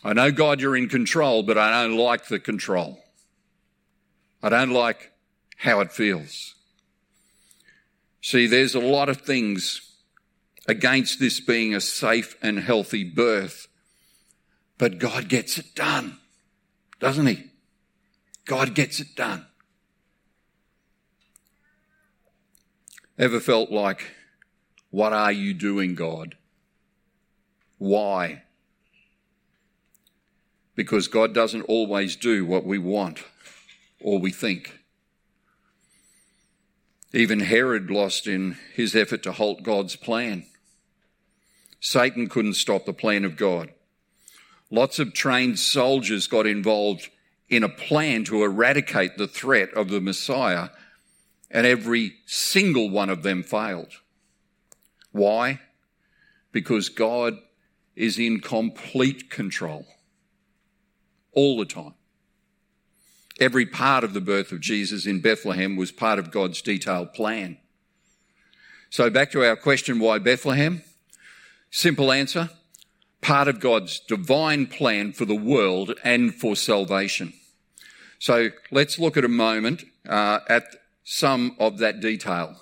I 0.04 0.12
know, 0.12 0.30
God, 0.30 0.60
you're 0.60 0.76
in 0.76 0.88
control, 0.88 1.42
but 1.42 1.56
I 1.56 1.82
don't 1.82 1.96
like 1.96 2.26
the 2.26 2.38
control. 2.38 3.02
I 4.42 4.50
don't 4.50 4.70
like 4.70 5.12
how 5.56 5.80
it 5.80 5.92
feels. 5.92 6.54
See, 8.20 8.46
there's 8.46 8.74
a 8.74 8.80
lot 8.80 9.08
of 9.08 9.22
things 9.22 9.80
against 10.68 11.18
this 11.20 11.40
being 11.40 11.74
a 11.74 11.80
safe 11.80 12.36
and 12.42 12.58
healthy 12.58 13.04
birth, 13.04 13.66
but 14.76 14.98
God 14.98 15.28
gets 15.28 15.58
it 15.58 15.74
done 15.74 16.18
doesn't 17.04 17.26
he? 17.26 17.50
God 18.46 18.74
gets 18.74 18.98
it 18.98 19.14
done. 19.14 19.44
Ever 23.18 23.40
felt 23.40 23.70
like, 23.70 24.02
what 24.90 25.12
are 25.12 25.30
you 25.30 25.52
doing, 25.52 25.94
God? 25.94 26.36
Why? 27.76 28.44
Because 30.74 31.08
God 31.08 31.32
doesn't 31.32 31.62
always 31.62 32.16
do 32.16 32.44
what 32.44 32.64
we 32.64 32.78
want 32.78 33.22
or 34.00 34.18
we 34.18 34.30
think. 34.30 34.80
Even 37.12 37.40
Herod 37.40 37.90
lost 37.90 38.26
in 38.26 38.56
his 38.74 38.96
effort 38.96 39.22
to 39.22 39.32
halt 39.32 39.62
God's 39.62 39.94
plan. 39.94 40.46
Satan 41.80 42.28
couldn't 42.28 42.54
stop 42.54 42.86
the 42.86 42.92
plan 42.92 43.24
of 43.24 43.36
God. 43.36 43.70
Lots 44.70 44.98
of 44.98 45.14
trained 45.14 45.58
soldiers 45.58 46.26
got 46.26 46.46
involved 46.46 47.08
in 47.48 47.62
a 47.62 47.68
plan 47.68 48.24
to 48.24 48.42
eradicate 48.42 49.16
the 49.16 49.28
threat 49.28 49.72
of 49.74 49.90
the 49.90 50.00
Messiah, 50.00 50.70
and 51.50 51.66
every 51.66 52.16
single 52.26 52.90
one 52.90 53.10
of 53.10 53.22
them 53.22 53.42
failed. 53.42 53.92
Why? 55.12 55.60
Because 56.50 56.88
God 56.88 57.38
is 57.94 58.18
in 58.18 58.40
complete 58.40 59.30
control 59.30 59.86
all 61.34 61.58
the 61.58 61.64
time. 61.64 61.94
Every 63.40 63.66
part 63.66 64.04
of 64.04 64.14
the 64.14 64.20
birth 64.20 64.52
of 64.52 64.60
Jesus 64.60 65.06
in 65.06 65.20
Bethlehem 65.20 65.76
was 65.76 65.90
part 65.90 66.18
of 66.18 66.30
God's 66.30 66.62
detailed 66.62 67.12
plan. 67.12 67.58
So 68.90 69.10
back 69.10 69.32
to 69.32 69.44
our 69.44 69.56
question, 69.56 69.98
why 69.98 70.18
Bethlehem? 70.18 70.82
Simple 71.70 72.12
answer 72.12 72.50
part 73.24 73.48
of 73.48 73.58
God's 73.58 74.00
divine 74.00 74.66
plan 74.66 75.10
for 75.12 75.24
the 75.24 75.34
world 75.34 75.94
and 76.04 76.34
for 76.34 76.54
salvation. 76.54 77.32
So 78.18 78.50
let's 78.70 78.98
look 78.98 79.16
at 79.16 79.24
a 79.24 79.28
moment 79.28 79.82
uh, 80.06 80.40
at 80.48 80.64
some 81.04 81.56
of 81.58 81.78
that 81.78 82.00
detail. 82.00 82.60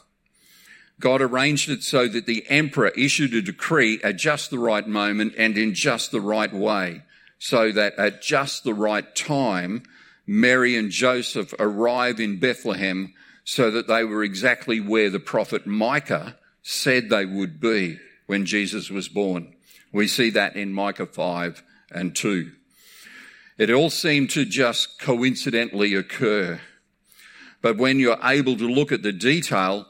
God 1.00 1.21
arranged 1.21 1.69
it 1.69 1.83
so 1.83 2.07
that 2.07 2.26
the 2.26 2.45
emperor 2.49 2.91
issued 2.91 3.35
a 3.35 3.43
decree 3.43 4.00
at 4.05 4.17
just 4.17 4.50
the 4.50 4.59
right 4.59 4.87
moment 4.87 5.35
and 5.37 5.59
in 5.59 5.75
just 5.75 6.12
the 6.12 6.21
right 6.21 6.52
way, 6.52 7.02
so 7.42 7.72
that 7.72 7.99
at 7.99 8.22
just 8.22 8.62
the 8.62 8.72
right 8.72 9.16
time, 9.16 9.82
Mary 10.28 10.76
and 10.76 10.92
Joseph 10.92 11.52
arrive 11.58 12.20
in 12.20 12.38
Bethlehem 12.38 13.12
so 13.42 13.68
that 13.72 13.88
they 13.88 14.04
were 14.04 14.22
exactly 14.22 14.78
where 14.78 15.11
the 15.11 15.18
prophet 15.18 15.66
Micah 15.66 16.37
said 16.62 17.11
they 17.11 17.25
would 17.25 17.58
be 17.58 17.99
when 18.26 18.46
Jesus 18.46 18.90
was 18.90 19.08
born. 19.08 19.52
We 19.92 20.06
see 20.06 20.30
that 20.30 20.54
in 20.54 20.72
Micah 20.72 21.06
5 21.06 21.64
and 21.90 22.14
2. 22.14 22.52
It 23.58 23.72
all 23.72 23.90
seemed 23.90 24.30
to 24.30 24.44
just 24.44 25.00
coincidentally 25.00 25.96
occur. 25.96 26.61
But 27.61 27.76
when 27.76 27.99
you're 27.99 28.20
able 28.22 28.56
to 28.56 28.68
look 28.68 28.92
at 28.92 29.02
the 29.02 29.12
detail, 29.12 29.88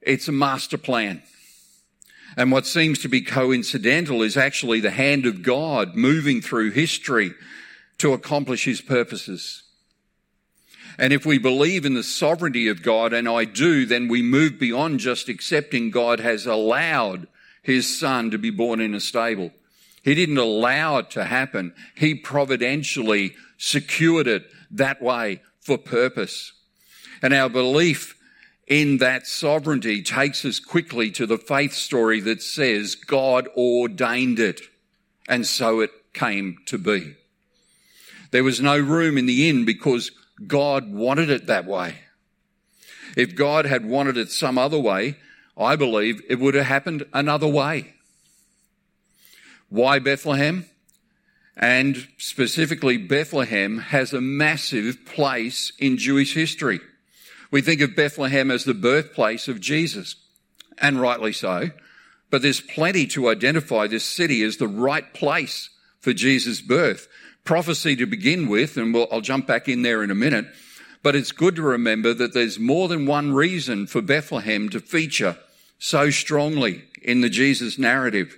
it's 0.00 0.28
a 0.28 0.32
master 0.32 0.78
plan. 0.78 1.22
And 2.38 2.52
what 2.52 2.66
seems 2.66 3.00
to 3.00 3.08
be 3.08 3.20
coincidental 3.20 4.22
is 4.22 4.36
actually 4.36 4.78
the 4.78 4.92
hand 4.92 5.26
of 5.26 5.42
God 5.42 5.96
moving 5.96 6.40
through 6.40 6.70
history 6.70 7.34
to 7.98 8.12
accomplish 8.12 8.64
his 8.64 8.80
purposes. 8.80 9.64
And 11.00 11.12
if 11.12 11.26
we 11.26 11.38
believe 11.38 11.84
in 11.84 11.94
the 11.94 12.04
sovereignty 12.04 12.68
of 12.68 12.84
God, 12.84 13.12
and 13.12 13.28
I 13.28 13.44
do, 13.44 13.84
then 13.86 14.06
we 14.06 14.22
move 14.22 14.56
beyond 14.56 15.00
just 15.00 15.28
accepting 15.28 15.90
God 15.90 16.20
has 16.20 16.46
allowed 16.46 17.26
his 17.60 17.98
son 17.98 18.30
to 18.30 18.38
be 18.38 18.50
born 18.50 18.80
in 18.80 18.94
a 18.94 19.00
stable. 19.00 19.50
He 20.04 20.14
didn't 20.14 20.38
allow 20.38 20.98
it 20.98 21.10
to 21.10 21.24
happen. 21.24 21.74
He 21.96 22.14
providentially 22.14 23.34
secured 23.56 24.28
it 24.28 24.48
that 24.70 25.02
way 25.02 25.42
for 25.60 25.76
purpose. 25.76 26.52
And 27.20 27.34
our 27.34 27.48
belief 27.48 28.14
in 28.68 28.98
that 28.98 29.26
sovereignty 29.26 30.02
takes 30.02 30.44
us 30.44 30.60
quickly 30.60 31.10
to 31.12 31.26
the 31.26 31.38
faith 31.38 31.72
story 31.72 32.20
that 32.20 32.42
says 32.42 32.94
God 32.94 33.48
ordained 33.56 34.38
it. 34.38 34.60
And 35.28 35.46
so 35.46 35.80
it 35.80 35.90
came 36.12 36.58
to 36.66 36.78
be. 36.78 37.16
There 38.30 38.44
was 38.44 38.60
no 38.60 38.78
room 38.78 39.16
in 39.16 39.26
the 39.26 39.48
inn 39.48 39.64
because 39.64 40.10
God 40.46 40.92
wanted 40.92 41.30
it 41.30 41.46
that 41.46 41.64
way. 41.64 41.96
If 43.16 43.34
God 43.34 43.64
had 43.64 43.86
wanted 43.86 44.16
it 44.16 44.30
some 44.30 44.58
other 44.58 44.78
way, 44.78 45.16
I 45.56 45.76
believe 45.76 46.20
it 46.28 46.38
would 46.38 46.54
have 46.54 46.66
happened 46.66 47.04
another 47.12 47.48
way. 47.48 47.94
Why 49.70 49.98
Bethlehem? 49.98 50.66
And 51.56 52.06
specifically, 52.18 52.96
Bethlehem 52.96 53.78
has 53.78 54.12
a 54.12 54.20
massive 54.20 55.04
place 55.04 55.72
in 55.78 55.96
Jewish 55.96 56.34
history. 56.34 56.80
We 57.50 57.62
think 57.62 57.80
of 57.80 57.96
Bethlehem 57.96 58.50
as 58.50 58.64
the 58.64 58.74
birthplace 58.74 59.48
of 59.48 59.60
Jesus, 59.60 60.16
and 60.78 61.00
rightly 61.00 61.32
so, 61.32 61.70
but 62.30 62.42
there's 62.42 62.60
plenty 62.60 63.06
to 63.08 63.28
identify 63.28 63.86
this 63.86 64.04
city 64.04 64.42
as 64.42 64.58
the 64.58 64.68
right 64.68 65.12
place 65.14 65.70
for 65.98 66.12
Jesus' 66.12 66.60
birth. 66.60 67.08
Prophecy 67.44 67.96
to 67.96 68.06
begin 68.06 68.48
with, 68.48 68.76
and 68.76 68.92
we'll, 68.92 69.08
I'll 69.10 69.22
jump 69.22 69.46
back 69.46 69.68
in 69.68 69.82
there 69.82 70.02
in 70.02 70.10
a 70.10 70.14
minute, 70.14 70.46
but 71.02 71.16
it's 71.16 71.32
good 71.32 71.56
to 71.56 71.62
remember 71.62 72.12
that 72.12 72.34
there's 72.34 72.58
more 72.58 72.88
than 72.88 73.06
one 73.06 73.32
reason 73.32 73.86
for 73.86 74.02
Bethlehem 74.02 74.68
to 74.68 74.80
feature 74.80 75.38
so 75.78 76.10
strongly 76.10 76.84
in 77.00 77.22
the 77.22 77.30
Jesus 77.30 77.78
narrative. 77.78 78.36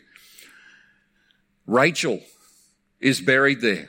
Rachel 1.67 2.21
is 3.01 3.21
buried 3.21 3.61
there. 3.61 3.89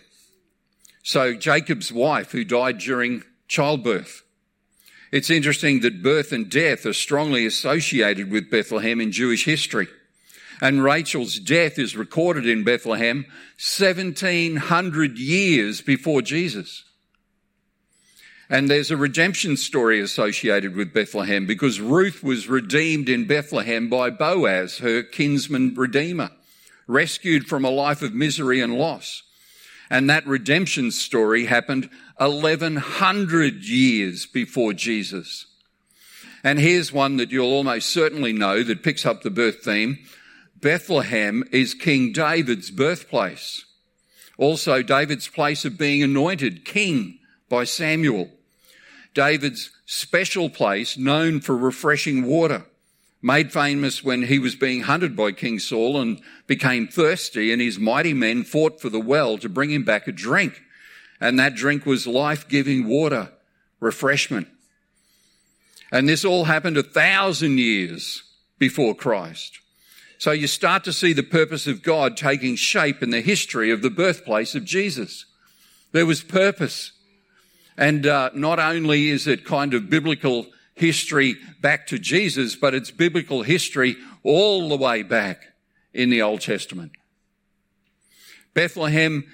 So 1.04 1.34
Jacob's 1.34 1.92
wife, 1.92 2.32
who 2.32 2.44
died 2.44 2.78
during 2.78 3.24
childbirth. 3.48 4.24
It's 5.12 5.30
interesting 5.30 5.82
that 5.82 6.02
birth 6.02 6.32
and 6.32 6.50
death 6.50 6.86
are 6.86 6.94
strongly 6.94 7.46
associated 7.46 8.32
with 8.32 8.50
Bethlehem 8.50 9.02
in 9.02 9.12
Jewish 9.12 9.44
history. 9.44 9.88
And 10.62 10.84
Rachel's 10.84 11.38
death 11.40 11.78
is 11.78 11.98
recorded 11.98 12.48
in 12.48 12.64
Bethlehem 12.64 13.26
1700 13.58 15.18
years 15.18 15.82
before 15.82 16.22
Jesus. 16.22 16.86
And 18.50 18.70
there's 18.70 18.92
a 18.92 18.98
redemption 18.98 19.58
story 19.58 20.00
associated 20.00 20.76
with 20.76 20.94
Bethlehem 20.94 21.46
because 21.46 21.82
Ruth 21.82 22.24
was 22.24 22.48
redeemed 22.48 23.10
in 23.10 23.26
Bethlehem 23.26 23.90
by 23.90 24.12
Boaz, 24.12 24.78
her 24.78 25.04
kinsman 25.04 25.74
redeemer, 25.76 26.30
rescued 26.88 27.48
from 27.48 27.66
a 27.66 27.70
life 27.70 28.02
of 28.02 28.14
misery 28.14 28.62
and 28.62 28.78
loss. 28.78 29.24
And 29.90 30.10
that 30.10 30.26
redemption 30.26 30.92
story 30.92 31.46
happened 31.46 31.90
1100 32.22 33.64
years 33.64 34.28
before 34.28 34.74
Jesus. 34.74 35.48
And 36.44 36.60
here's 36.60 36.94
one 36.94 37.18
that 37.18 37.32
you'll 37.32 37.52
almost 37.52 37.90
certainly 37.90 38.32
know 38.32 38.62
that 38.62 38.84
picks 38.84 39.08
up 39.08 39.24
the 39.24 39.32
birth 39.32 39.64
theme. 39.64 39.98
Bethlehem 40.60 41.44
is 41.52 41.74
King 41.74 42.12
David's 42.12 42.70
birthplace. 42.70 43.66
Also 44.38 44.84
David's 44.84 45.28
place 45.28 45.66
of 45.66 45.80
being 45.80 46.04
anointed 46.04 46.64
king 46.64 47.18
by 47.50 47.64
Samuel. 47.64 48.30
David's 49.16 49.72
special 49.88 50.50
place 50.50 51.00
known 51.00 51.42
for 51.42 51.58
refreshing 51.58 52.26
water 52.26 52.66
made 53.22 53.52
famous 53.52 54.04
when 54.04 54.24
he 54.24 54.38
was 54.38 54.56
being 54.56 54.82
hunted 54.82 55.16
by 55.16 55.32
King 55.32 55.58
Saul 55.58 56.00
and 56.00 56.22
became 56.46 56.88
thirsty 56.88 57.52
and 57.52 57.60
his 57.60 57.80
mighty 57.80 58.14
men 58.14 58.44
fought 58.44 58.80
for 58.80 58.90
the 58.90 59.00
well 59.00 59.40
to 59.40 59.50
bring 59.50 59.72
him 59.72 59.84
back 59.84 60.08
a 60.08 60.12
drink. 60.12 60.62
And 61.22 61.40
that 61.40 61.56
drink 61.56 61.86
was 61.86 62.08
life-giving 62.08 62.88
water, 62.88 63.30
refreshment. 63.80 64.48
And 65.92 66.10
this 66.10 66.26
all 66.26 66.46
happened 66.46 66.78
a 66.78 66.84
thousand 66.84 67.60
years 67.60 68.24
before 68.58 68.96
Christ. 68.96 69.60
So 70.18 70.32
you 70.32 70.48
start 70.48 70.84
to 70.86 70.94
see 70.94 71.14
the 71.14 71.24
purpose 71.24 71.68
of 71.68 71.84
God 71.84 72.18
taking 72.18 72.56
shape 72.56 73.02
in 73.02 73.12
the 73.12 73.22
history 73.22 73.72
of 73.72 73.82
the 73.82 73.90
birthplace 73.90 74.56
of 74.56 74.66
Jesus. 74.66 75.26
There 75.92 76.06
was 76.06 76.22
purpose. 76.24 76.92
And 77.78 78.06
uh, 78.06 78.32
not 78.34 78.60
only 78.60 79.10
is 79.10 79.28
it 79.28 79.46
kind 79.46 79.74
of 79.74 79.90
biblical 79.90 80.48
history 80.76 81.38
back 81.60 81.88
to 81.88 82.00
Jesus, 82.00 82.56
but 82.56 82.74
it's 82.74 82.92
biblical 82.92 83.44
history 83.44 83.96
all 84.24 84.70
the 84.70 84.78
way 84.78 85.04
back 85.04 85.44
in 85.94 86.10
the 86.10 86.22
Old 86.22 86.42
Testament. 86.42 86.92
Bethlehem 88.54 89.26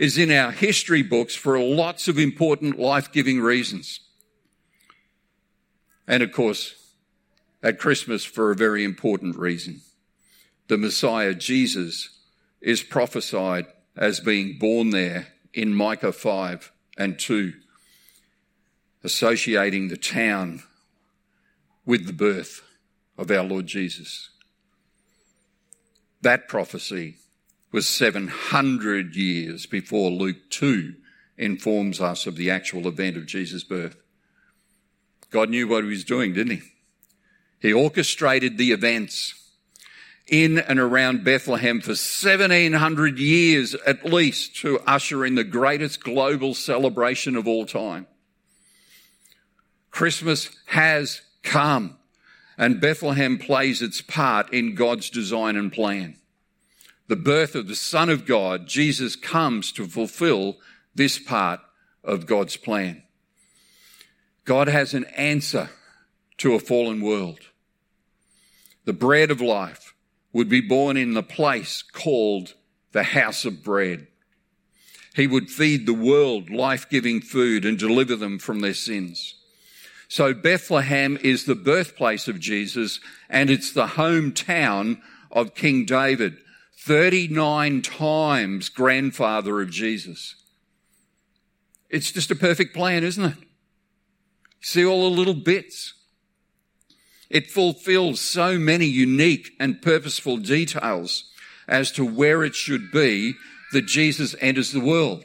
is 0.00 0.16
in 0.16 0.30
our 0.30 0.50
history 0.50 1.02
books 1.02 1.36
for 1.36 1.58
lots 1.58 2.08
of 2.08 2.18
important 2.18 2.78
life-giving 2.78 3.38
reasons. 3.38 4.00
And 6.08 6.22
of 6.22 6.32
course, 6.32 6.74
at 7.62 7.78
Christmas 7.78 8.24
for 8.24 8.50
a 8.50 8.56
very 8.56 8.82
important 8.82 9.36
reason. 9.36 9.82
The 10.68 10.78
Messiah, 10.78 11.34
Jesus, 11.34 12.18
is 12.62 12.82
prophesied 12.82 13.66
as 13.94 14.20
being 14.20 14.56
born 14.58 14.88
there 14.88 15.26
in 15.52 15.74
Micah 15.74 16.14
5 16.14 16.72
and 16.96 17.18
2, 17.18 17.52
associating 19.04 19.88
the 19.88 19.98
town 19.98 20.62
with 21.84 22.06
the 22.06 22.14
birth 22.14 22.62
of 23.18 23.30
our 23.30 23.44
Lord 23.44 23.66
Jesus. 23.66 24.30
That 26.22 26.48
prophecy 26.48 27.16
was 27.72 27.86
700 27.88 29.14
years 29.14 29.66
before 29.66 30.10
Luke 30.10 30.50
2 30.50 30.94
informs 31.38 32.00
us 32.00 32.26
of 32.26 32.36
the 32.36 32.50
actual 32.50 32.86
event 32.88 33.16
of 33.16 33.26
Jesus' 33.26 33.64
birth. 33.64 33.96
God 35.30 35.48
knew 35.48 35.68
what 35.68 35.84
he 35.84 35.90
was 35.90 36.04
doing, 36.04 36.32
didn't 36.32 36.58
he? 36.58 36.62
He 37.60 37.72
orchestrated 37.72 38.58
the 38.58 38.72
events 38.72 39.34
in 40.26 40.58
and 40.58 40.78
around 40.78 41.24
Bethlehem 41.24 41.80
for 41.80 41.90
1700 41.90 43.18
years 43.18 43.74
at 43.86 44.04
least 44.04 44.56
to 44.56 44.80
usher 44.80 45.24
in 45.24 45.34
the 45.34 45.44
greatest 45.44 46.02
global 46.02 46.54
celebration 46.54 47.36
of 47.36 47.46
all 47.46 47.66
time. 47.66 48.06
Christmas 49.90 50.50
has 50.66 51.22
come. 51.42 51.96
And 52.56 52.80
Bethlehem 52.80 53.38
plays 53.38 53.80
its 53.80 54.02
part 54.02 54.52
in 54.52 54.74
God's 54.74 55.08
design 55.08 55.56
and 55.56 55.72
plan. 55.72 56.16
The 57.10 57.16
birth 57.16 57.56
of 57.56 57.66
the 57.66 57.74
Son 57.74 58.08
of 58.08 58.24
God, 58.24 58.68
Jesus 58.68 59.16
comes 59.16 59.72
to 59.72 59.88
fulfill 59.88 60.58
this 60.94 61.18
part 61.18 61.58
of 62.04 62.24
God's 62.24 62.56
plan. 62.56 63.02
God 64.44 64.68
has 64.68 64.94
an 64.94 65.06
answer 65.16 65.70
to 66.38 66.54
a 66.54 66.60
fallen 66.60 67.00
world. 67.00 67.40
The 68.84 68.92
bread 68.92 69.32
of 69.32 69.40
life 69.40 69.92
would 70.32 70.48
be 70.48 70.60
born 70.60 70.96
in 70.96 71.14
the 71.14 71.24
place 71.24 71.82
called 71.82 72.54
the 72.92 73.02
house 73.02 73.44
of 73.44 73.64
bread. 73.64 74.06
He 75.16 75.26
would 75.26 75.50
feed 75.50 75.86
the 75.86 75.92
world 75.92 76.48
life-giving 76.48 77.22
food 77.22 77.64
and 77.64 77.76
deliver 77.76 78.14
them 78.14 78.38
from 78.38 78.60
their 78.60 78.72
sins. 78.72 79.34
So 80.06 80.32
Bethlehem 80.32 81.18
is 81.20 81.44
the 81.44 81.56
birthplace 81.56 82.28
of 82.28 82.38
Jesus 82.38 83.00
and 83.28 83.50
it's 83.50 83.72
the 83.72 83.88
hometown 83.88 85.00
of 85.32 85.56
King 85.56 85.84
David. 85.84 86.36
39 86.82 87.82
times 87.82 88.68
grandfather 88.70 89.60
of 89.60 89.70
Jesus. 89.70 90.36
It's 91.90 92.10
just 92.10 92.30
a 92.30 92.36
perfect 92.36 92.74
plan, 92.74 93.04
isn't 93.04 93.24
it? 93.24 93.36
See 94.62 94.84
all 94.84 95.10
the 95.10 95.16
little 95.16 95.34
bits. 95.34 95.94
It 97.28 97.50
fulfills 97.50 98.20
so 98.20 98.58
many 98.58 98.86
unique 98.86 99.50
and 99.60 99.82
purposeful 99.82 100.38
details 100.38 101.30
as 101.68 101.92
to 101.92 102.04
where 102.04 102.44
it 102.44 102.54
should 102.54 102.90
be 102.90 103.34
that 103.72 103.86
Jesus 103.86 104.34
enters 104.40 104.72
the 104.72 104.80
world. 104.80 105.24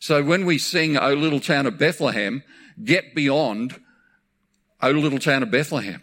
So 0.00 0.22
when 0.22 0.46
we 0.46 0.58
sing, 0.58 0.96
O 0.96 1.12
little 1.12 1.40
town 1.40 1.66
of 1.66 1.78
Bethlehem, 1.78 2.42
get 2.82 3.14
beyond, 3.14 3.80
O 4.80 4.90
little 4.90 5.18
town 5.18 5.42
of 5.42 5.50
Bethlehem, 5.50 6.02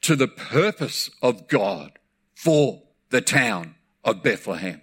to 0.00 0.16
the 0.16 0.28
purpose 0.28 1.10
of 1.20 1.46
God 1.46 1.98
for 2.34 2.82
the 3.12 3.20
town 3.20 3.74
of 4.02 4.22
Bethlehem. 4.22 4.80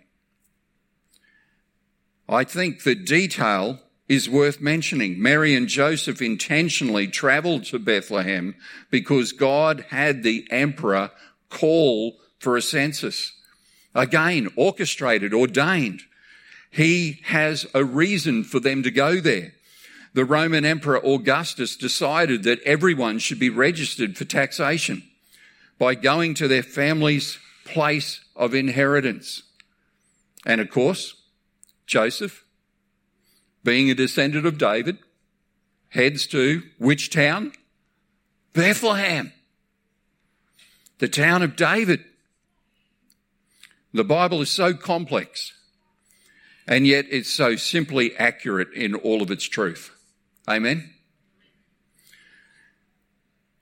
I 2.30 2.44
think 2.44 2.84
the 2.84 2.94
detail 2.94 3.80
is 4.08 4.30
worth 4.30 4.62
mentioning. 4.62 5.22
Mary 5.22 5.56
and 5.56 5.68
Joseph 5.68 6.22
intentionally 6.22 7.08
traveled 7.08 7.65
to 7.65 7.80
Bethlehem 7.80 8.56
because 8.92 9.32
God 9.32 9.84
had 9.89 10.22
the 10.22 10.48
emperor 10.52 11.10
call 11.50 12.20
for 12.38 12.56
a 12.56 12.62
census. 12.62 13.34
Again, 13.96 14.48
orchestrated, 14.56 15.34
ordained. 15.34 16.02
He 16.70 17.22
has 17.26 17.65
a 17.74 17.84
reason 17.84 18.44
for 18.44 18.60
them 18.60 18.84
to 18.84 18.92
go 18.92 19.20
there. 19.20 19.54
The 20.13 20.26
Roman 20.26 20.65
Emperor 20.65 21.04
Augustus 21.04 21.76
decided 21.76 22.44
that 22.44 22.62
everyone 22.62 23.18
should 23.18 23.39
be 23.39 23.50
registered 23.50 24.18
for 24.18 24.26
taxation 24.26 25.02
by 25.80 25.96
going 25.96 26.36
to 26.36 26.48
their 26.48 26.63
family's 26.63 27.39
place 27.69 28.21
of 28.36 28.53
inheritance. 28.53 29.43
And 30.45 30.62
of 30.62 30.69
course, 30.69 31.15
Joseph, 31.86 32.43
being 33.63 33.89
a 33.89 33.95
descendant 33.95 34.45
of 34.45 34.58
David, 34.58 34.97
heads 35.89 36.27
to 36.27 36.63
which 36.77 37.10
town? 37.10 37.51
Bethlehem, 38.53 39.32
the 40.99 41.08
town 41.08 41.43
of 41.43 41.55
David. 41.55 42.03
The 43.93 44.03
Bible 44.03 44.41
is 44.41 44.51
so 44.51 44.73
complex, 44.73 45.53
and 46.67 46.86
yet 46.86 47.05
it's 47.10 47.29
so 47.29 47.55
simply 47.55 48.15
accurate 48.17 48.71
in 48.73 48.93
all 48.95 49.21
of 49.21 49.32
its 49.32 49.45
truth. 49.45 49.91
Amen? 50.47 50.93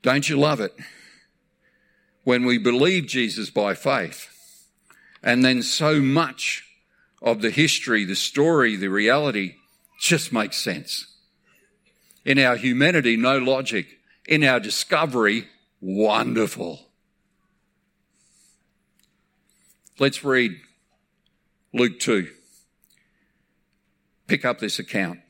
Don't 0.01 0.27
you 0.27 0.37
love 0.37 0.59
it? 0.59 0.73
When 2.27 2.43
we 2.43 2.57
believe 2.57 3.07
Jesus 3.07 3.49
by 3.49 3.73
faith, 3.73 4.27
and 5.23 5.45
then 5.45 5.63
so 5.63 6.01
much 6.01 6.65
of 7.21 7.41
the 7.41 7.51
history, 7.51 8.03
the 8.03 8.17
story, 8.17 8.75
the 8.75 8.89
reality 8.89 9.55
just 10.01 10.33
makes 10.33 10.57
sense. 10.57 11.07
In 12.25 12.37
our 12.37 12.57
humanity, 12.57 13.15
no 13.15 13.37
logic. 13.37 13.87
In 14.27 14.43
our 14.43 14.59
discovery, 14.59 15.47
wonderful. 15.79 16.89
Let's 19.97 20.21
read 20.25 20.51
Luke 21.73 21.97
2. 21.97 22.27
Pick 24.27 24.43
up 24.43 24.59
this 24.59 24.79
account. 24.79 25.21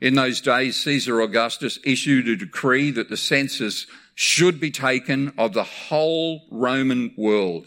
In 0.00 0.14
those 0.14 0.40
days, 0.40 0.76
Caesar 0.84 1.20
Augustus 1.20 1.80
issued 1.84 2.28
a 2.28 2.36
decree 2.36 2.92
that 2.92 3.08
the 3.08 3.16
census 3.16 3.88
should 4.20 4.58
be 4.58 4.72
taken 4.72 5.32
of 5.38 5.52
the 5.52 5.62
whole 5.62 6.42
Roman 6.50 7.14
world. 7.16 7.64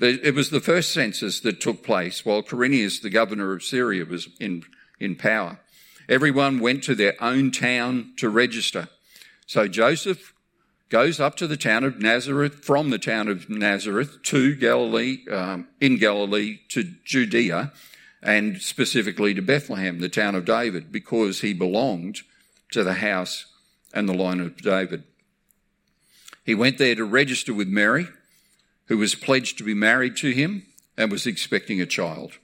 It 0.00 0.34
was 0.34 0.50
the 0.50 0.60
first 0.60 0.92
census 0.92 1.40
that 1.40 1.62
took 1.62 1.82
place 1.82 2.26
while 2.26 2.42
Quirinius, 2.42 3.00
the 3.00 3.08
governor 3.08 3.54
of 3.54 3.62
Syria, 3.62 4.04
was 4.04 4.28
in, 4.38 4.64
in 5.00 5.16
power. 5.16 5.60
Everyone 6.10 6.60
went 6.60 6.84
to 6.84 6.94
their 6.94 7.14
own 7.22 7.52
town 7.52 8.12
to 8.18 8.28
register. 8.28 8.88
So 9.46 9.66
Joseph 9.66 10.34
goes 10.90 11.18
up 11.18 11.36
to 11.36 11.46
the 11.46 11.56
town 11.56 11.84
of 11.84 12.02
Nazareth, 12.02 12.62
from 12.62 12.90
the 12.90 12.98
town 12.98 13.28
of 13.28 13.48
Nazareth 13.48 14.22
to 14.24 14.54
Galilee, 14.54 15.26
um, 15.30 15.68
in 15.80 15.96
Galilee 15.96 16.58
to 16.68 16.84
Judea, 17.02 17.72
and 18.22 18.60
specifically 18.60 19.32
to 19.32 19.40
Bethlehem, 19.40 20.00
the 20.00 20.10
town 20.10 20.34
of 20.34 20.44
David, 20.44 20.92
because 20.92 21.40
he 21.40 21.54
belonged 21.54 22.20
to 22.72 22.84
the 22.84 22.94
house 22.94 23.46
and 23.94 24.06
the 24.06 24.12
line 24.12 24.40
of 24.40 24.58
David. 24.58 25.04
He 26.44 26.54
went 26.54 26.78
there 26.78 26.94
to 26.94 27.04
register 27.04 27.54
with 27.54 27.68
Mary, 27.68 28.08
who 28.86 28.98
was 28.98 29.14
pledged 29.14 29.58
to 29.58 29.64
be 29.64 29.74
married 29.74 30.16
to 30.18 30.30
him 30.30 30.66
and 30.96 31.10
was 31.10 31.26
expecting 31.26 31.80
a 31.80 31.86
child. 31.86 32.38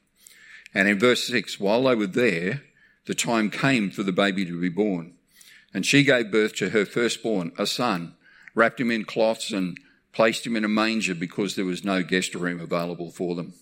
And 0.74 0.88
in 0.88 0.98
verse 0.98 1.24
6, 1.24 1.58
while 1.58 1.84
they 1.84 1.94
were 1.94 2.06
there, 2.06 2.62
the 3.06 3.14
time 3.14 3.50
came 3.50 3.90
for 3.90 4.02
the 4.02 4.12
baby 4.12 4.44
to 4.44 4.60
be 4.60 4.68
born. 4.68 5.14
And 5.74 5.84
she 5.84 6.04
gave 6.04 6.30
birth 6.30 6.54
to 6.56 6.70
her 6.70 6.86
firstborn, 6.86 7.52
a 7.58 7.66
son 7.66 8.14
wrapped 8.54 8.80
him 8.80 8.90
in 8.90 9.04
cloths 9.04 9.52
and 9.52 9.78
placed 10.12 10.46
him 10.46 10.56
in 10.56 10.64
a 10.64 10.68
manger 10.68 11.14
because 11.14 11.54
there 11.54 11.64
was 11.64 11.84
no 11.84 12.02
guest 12.02 12.34
room 12.34 12.60
available 12.60 13.10
for 13.10 13.34
them. 13.34 13.54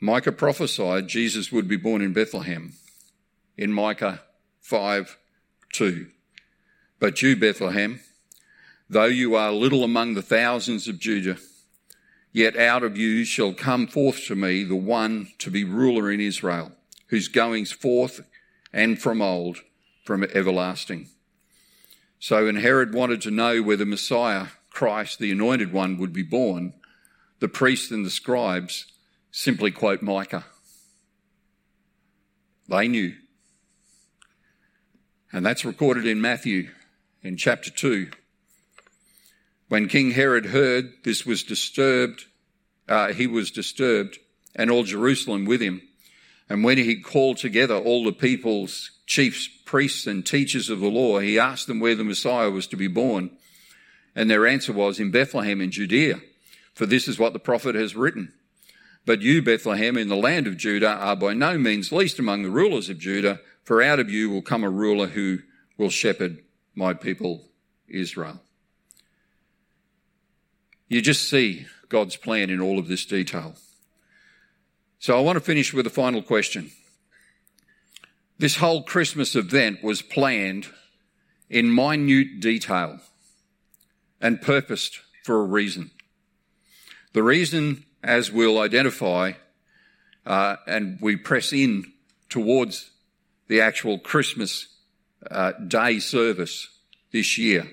Micah 0.00 0.32
prophesied 0.32 1.08
Jesus 1.08 1.50
would 1.50 1.66
be 1.66 1.76
born 1.76 2.02
in 2.02 2.12
Bethlehem 2.12 2.74
in 3.56 3.72
Micah 3.72 4.20
5 4.60 5.16
2. 5.72 6.06
But 7.00 7.20
you, 7.22 7.36
Bethlehem, 7.36 8.00
though 8.94 9.06
you 9.06 9.34
are 9.34 9.50
little 9.50 9.82
among 9.82 10.14
the 10.14 10.22
thousands 10.22 10.86
of 10.86 11.00
Judah, 11.00 11.36
yet 12.32 12.56
out 12.56 12.84
of 12.84 12.96
you 12.96 13.24
shall 13.24 13.52
come 13.52 13.88
forth 13.88 14.24
to 14.26 14.36
me 14.36 14.62
the 14.62 14.76
one 14.76 15.32
to 15.38 15.50
be 15.50 15.64
ruler 15.64 16.12
in 16.12 16.20
Israel, 16.20 16.70
whose 17.08 17.26
goings 17.26 17.72
forth 17.72 18.20
and 18.72 19.02
from 19.02 19.20
old, 19.20 19.58
from 20.04 20.22
everlasting. 20.22 21.08
So 22.20 22.44
when 22.44 22.54
Herod 22.54 22.94
wanted 22.94 23.20
to 23.22 23.32
know 23.32 23.62
where 23.62 23.76
the 23.76 23.84
Messiah, 23.84 24.46
Christ, 24.70 25.18
the 25.18 25.32
anointed 25.32 25.72
one, 25.72 25.98
would 25.98 26.12
be 26.12 26.22
born, 26.22 26.72
the 27.40 27.48
priests 27.48 27.90
and 27.90 28.06
the 28.06 28.10
scribes 28.10 28.92
simply 29.32 29.72
quote 29.72 30.02
Micah. 30.02 30.44
They 32.68 32.86
knew. 32.86 33.14
And 35.32 35.44
that's 35.44 35.64
recorded 35.64 36.06
in 36.06 36.20
Matthew 36.20 36.70
in 37.24 37.36
chapter 37.36 37.72
2. 37.72 38.10
When 39.68 39.88
King 39.88 40.12
Herod 40.12 40.46
heard 40.46 40.92
this 41.04 41.24
was 41.24 41.42
disturbed, 41.42 42.26
uh, 42.88 43.12
he 43.12 43.26
was 43.26 43.50
disturbed, 43.50 44.18
and 44.54 44.70
all 44.70 44.84
Jerusalem 44.84 45.46
with 45.46 45.60
him. 45.60 45.80
And 46.48 46.62
when 46.62 46.76
he 46.76 47.00
called 47.00 47.38
together 47.38 47.76
all 47.76 48.04
the 48.04 48.12
people's 48.12 48.90
chiefs, 49.06 49.48
priests, 49.64 50.06
and 50.06 50.24
teachers 50.24 50.68
of 50.68 50.80
the 50.80 50.88
law, 50.88 51.18
he 51.18 51.38
asked 51.38 51.66
them 51.66 51.80
where 51.80 51.94
the 51.94 52.04
Messiah 52.04 52.50
was 52.50 52.66
to 52.68 52.76
be 52.76 52.88
born. 52.88 53.30
And 54.14 54.30
their 54.30 54.46
answer 54.46 54.72
was, 54.72 55.00
In 55.00 55.10
Bethlehem 55.10 55.60
in 55.60 55.70
Judea, 55.70 56.20
for 56.74 56.86
this 56.86 57.08
is 57.08 57.18
what 57.18 57.32
the 57.32 57.38
prophet 57.38 57.74
has 57.74 57.96
written. 57.96 58.32
But 59.06 59.22
you, 59.22 59.42
Bethlehem, 59.42 59.96
in 59.96 60.08
the 60.08 60.16
land 60.16 60.46
of 60.46 60.56
Judah, 60.56 60.90
are 60.90 61.16
by 61.16 61.34
no 61.34 61.58
means 61.58 61.92
least 61.92 62.18
among 62.18 62.42
the 62.42 62.50
rulers 62.50 62.88
of 62.88 62.98
Judah, 62.98 63.40
for 63.62 63.82
out 63.82 63.98
of 63.98 64.10
you 64.10 64.30
will 64.30 64.42
come 64.42 64.64
a 64.64 64.70
ruler 64.70 65.08
who 65.08 65.38
will 65.76 65.90
shepherd 65.90 66.42
my 66.74 66.94
people 66.94 67.46
Israel. 67.88 68.40
You 70.88 71.00
just 71.00 71.28
see 71.28 71.66
God's 71.88 72.16
plan 72.16 72.50
in 72.50 72.60
all 72.60 72.78
of 72.78 72.88
this 72.88 73.04
detail. 73.06 73.54
So 74.98 75.16
I 75.16 75.20
want 75.20 75.36
to 75.36 75.44
finish 75.44 75.72
with 75.72 75.86
a 75.86 75.90
final 75.90 76.22
question. 76.22 76.70
This 78.38 78.56
whole 78.56 78.82
Christmas 78.82 79.36
event 79.36 79.82
was 79.82 80.02
planned 80.02 80.66
in 81.48 81.74
minute 81.74 82.40
detail 82.40 83.00
and 84.20 84.40
purposed 84.40 85.00
for 85.22 85.40
a 85.40 85.44
reason. 85.44 85.90
The 87.12 87.22
reason, 87.22 87.84
as 88.02 88.32
we'll 88.32 88.58
identify, 88.58 89.32
uh, 90.26 90.56
and 90.66 90.98
we 91.00 91.16
press 91.16 91.52
in 91.52 91.92
towards 92.28 92.90
the 93.46 93.60
actual 93.60 93.98
Christmas 93.98 94.68
uh, 95.30 95.52
day 95.52 95.98
service 96.00 96.68
this 97.12 97.38
year, 97.38 97.68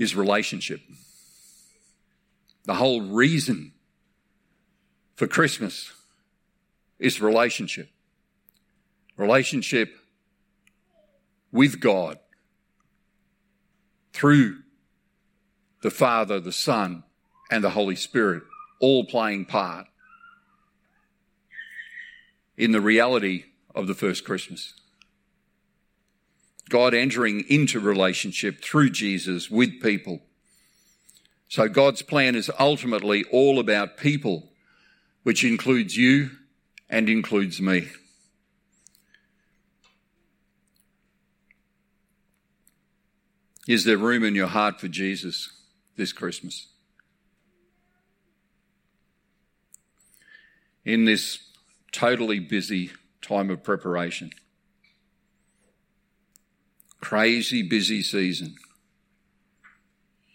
is 0.00 0.16
relationship. 0.16 0.80
The 2.64 2.74
whole 2.74 3.02
reason 3.02 3.72
for 5.14 5.28
Christmas 5.28 5.92
is 6.98 7.20
relationship 7.20 7.88
relationship 9.16 9.94
with 11.52 11.78
God 11.78 12.18
through 14.14 14.62
the 15.82 15.90
Father, 15.90 16.40
the 16.40 16.52
Son, 16.52 17.04
and 17.50 17.62
the 17.62 17.70
Holy 17.70 17.96
Spirit, 17.96 18.42
all 18.80 19.04
playing 19.04 19.44
part 19.44 19.86
in 22.56 22.72
the 22.72 22.80
reality 22.80 23.44
of 23.74 23.86
the 23.86 23.94
first 23.94 24.24
Christmas. 24.24 24.79
God 26.70 26.94
entering 26.94 27.44
into 27.48 27.78
relationship 27.78 28.62
through 28.62 28.90
Jesus 28.90 29.50
with 29.50 29.82
people. 29.82 30.22
So 31.48 31.68
God's 31.68 32.00
plan 32.00 32.36
is 32.36 32.50
ultimately 32.58 33.24
all 33.30 33.58
about 33.58 33.96
people, 33.96 34.52
which 35.24 35.44
includes 35.44 35.96
you 35.96 36.30
and 36.88 37.08
includes 37.08 37.60
me. 37.60 37.88
Is 43.68 43.84
there 43.84 43.98
room 43.98 44.24
in 44.24 44.34
your 44.34 44.46
heart 44.46 44.80
for 44.80 44.88
Jesus 44.88 45.50
this 45.96 46.12
Christmas? 46.12 46.68
In 50.84 51.04
this 51.04 51.40
totally 51.92 52.38
busy 52.38 52.90
time 53.22 53.50
of 53.50 53.62
preparation, 53.62 54.30
crazy 57.00 57.62
busy 57.62 58.02
season, 58.02 58.56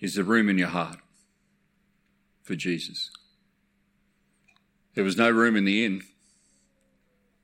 is 0.01 0.15
there 0.15 0.23
room 0.23 0.49
in 0.49 0.57
your 0.57 0.67
heart 0.69 0.97
for 2.43 2.55
Jesus? 2.55 3.11
There 4.93 5.03
was 5.03 5.17
no 5.17 5.29
room 5.29 5.55
in 5.55 5.65
the 5.65 5.85
inn, 5.85 6.01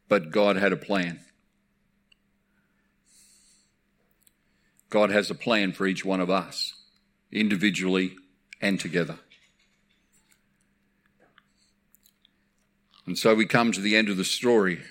but 0.08 0.32
God 0.32 0.56
had 0.56 0.72
a 0.72 0.78
plan. 0.78 1.20
God 4.90 5.10
has 5.10 5.30
a 5.30 5.36
plan 5.36 5.72
for 5.72 5.88
each 5.88 6.04
one 6.04 6.20
of 6.20 6.30
us, 6.30 6.74
individually 7.32 8.16
and 8.62 8.80
together. 8.80 9.20
And 13.06 13.18
so 13.18 13.34
we 13.34 13.46
come 13.46 13.72
to 13.72 13.82
the 13.82 13.96
end 13.96 14.10
of 14.10 14.18
the 14.18 14.26
story, 14.26 14.82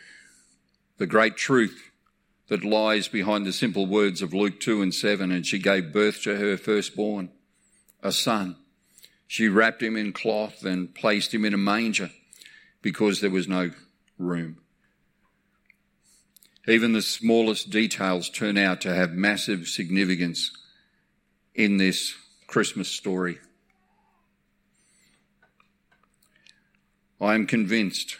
the 0.99 1.07
great 1.07 1.37
truth 1.37 1.89
that 2.51 2.65
lies 2.65 3.07
behind 3.07 3.47
the 3.47 3.53
simple 3.53 3.87
words 3.87 4.23
of 4.23 4.35
Luke 4.35 4.59
2 4.59 4.83
and 4.83 4.93
7. 4.93 5.31
And 5.31 5.47
she 5.47 5.59
gave 5.59 5.93
birth 5.93 6.21
to 6.25 6.37
her 6.37 6.57
firstborn, 6.57 7.31
a 8.03 8.11
son. 8.11 8.57
She 9.29 9.49
wrapped 9.49 9.83
him 9.83 9.97
in 9.97 10.13
cloth 10.13 10.65
and 10.65 10.93
placed 10.93 11.33
him 11.33 11.45
in 11.45 11.55
a 11.55 11.59
manger 11.59 12.11
because 12.83 13.21
there 13.21 13.31
was 13.31 13.47
no 13.47 13.71
room. 14.19 14.59
Even 16.67 16.93
the 16.93 17.03
smallest 17.03 17.71
details 17.71 18.29
turn 18.29 18.59
out 18.59 18.81
to 18.81 18.93
have 18.93 19.13
massive 19.13 19.69
significance 19.69 20.51
in 21.55 21.77
this 21.77 22.17
Christmas 22.49 22.89
story. 22.89 23.39
I 27.21 27.37
am 27.37 27.47
convinced 27.47 28.17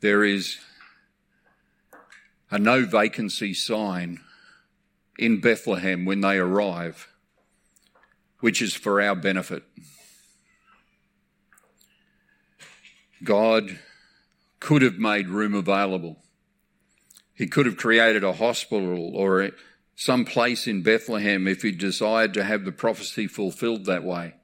there 0.00 0.24
is 0.24 0.58
a 2.50 2.58
no 2.58 2.84
vacancy 2.84 3.54
sign 3.54 4.20
in 5.18 5.40
Bethlehem 5.40 6.04
when 6.04 6.20
they 6.20 6.38
arrive, 6.38 7.08
which 8.40 8.60
is 8.60 8.74
for 8.74 9.00
our 9.00 9.14
benefit. 9.14 9.62
God 13.22 13.78
could 14.58 14.82
have 14.82 14.98
made 14.98 15.28
room 15.28 15.54
available. 15.54 16.16
He 17.34 17.46
could 17.46 17.66
have 17.66 17.76
created 17.76 18.24
a 18.24 18.34
hospital 18.34 19.14
or 19.14 19.50
some 19.94 20.24
place 20.24 20.66
in 20.66 20.82
Bethlehem 20.82 21.46
if 21.46 21.62
he 21.62 21.72
desired 21.72 22.34
to 22.34 22.44
have 22.44 22.64
the 22.64 22.72
prophecy 22.72 23.26
fulfilled 23.26 23.84
that 23.84 24.02
way. 24.02 24.34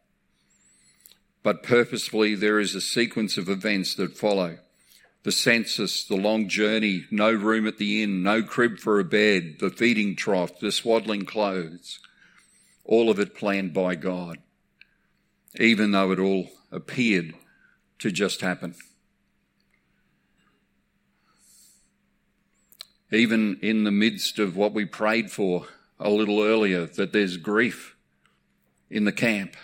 But 1.43 1.63
purposefully, 1.63 2.35
there 2.35 2.59
is 2.59 2.75
a 2.75 2.81
sequence 2.81 3.39
of 3.39 3.49
events 3.49 3.95
that 3.95 4.17
follow. 4.17 4.59
The 5.27 5.33
census, 5.33 6.05
the 6.05 6.15
long 6.15 6.47
journey, 6.49 7.07
no 7.11 7.33
room 7.33 7.67
at 7.67 7.79
the 7.79 8.01
inn, 8.01 8.23
no 8.23 8.45
crib 8.45 8.79
for 8.79 9.01
a 9.01 9.05
bed, 9.05 9.57
the 9.59 9.71
feeding 9.71 10.15
trough, 10.15 10.61
the 10.61 10.71
swaddling 10.71 11.25
clothes. 11.25 11.99
All 12.85 13.11
of 13.11 13.19
it 13.19 13.35
planned 13.35 13.75
by 13.75 13.97
God, 13.97 14.39
even 15.59 15.91
though 15.91 16.13
it 16.13 16.21
all 16.21 16.51
appeared 16.71 17.35
to 17.99 18.13
just 18.13 18.41
happen. 18.41 18.77
Even 23.11 23.59
in 23.63 23.83
the 23.83 23.91
midst 23.91 24.39
of 24.39 24.57
what 24.57 24.75
we 24.75 24.85
prayed 24.85 25.33
for 25.33 25.67
a 25.99 26.09
little 26.09 26.41
earlier, 26.41 26.87
that 26.87 27.13
there's 27.13 27.37
grief 27.37 27.97
in 28.89 29.07
the 29.07 29.11
camp, 29.11 29.57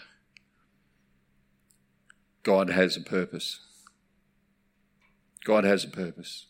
God 2.43 2.69
has 2.69 2.97
a 2.97 3.01
purpose. 3.01 3.61
God 5.45 5.65
has 5.65 5.85
a 5.85 5.89
purpose. 5.89 6.47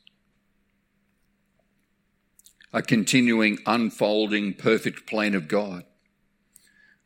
A 2.72 2.83
continuing, 2.83 3.59
unfolding, 3.66 4.55
perfect 4.55 5.07
plan 5.07 5.35
of 5.35 5.48
God. 5.48 5.85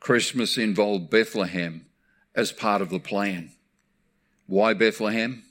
Christmas 0.01 0.57
involved 0.57 1.11
Bethlehem 1.11 1.87
as 2.35 2.53
part 2.53 2.83
of 2.83 2.91
the 2.91 3.01
plan. 3.01 3.53
Why 4.47 4.75
Bethlehem? 4.75 5.43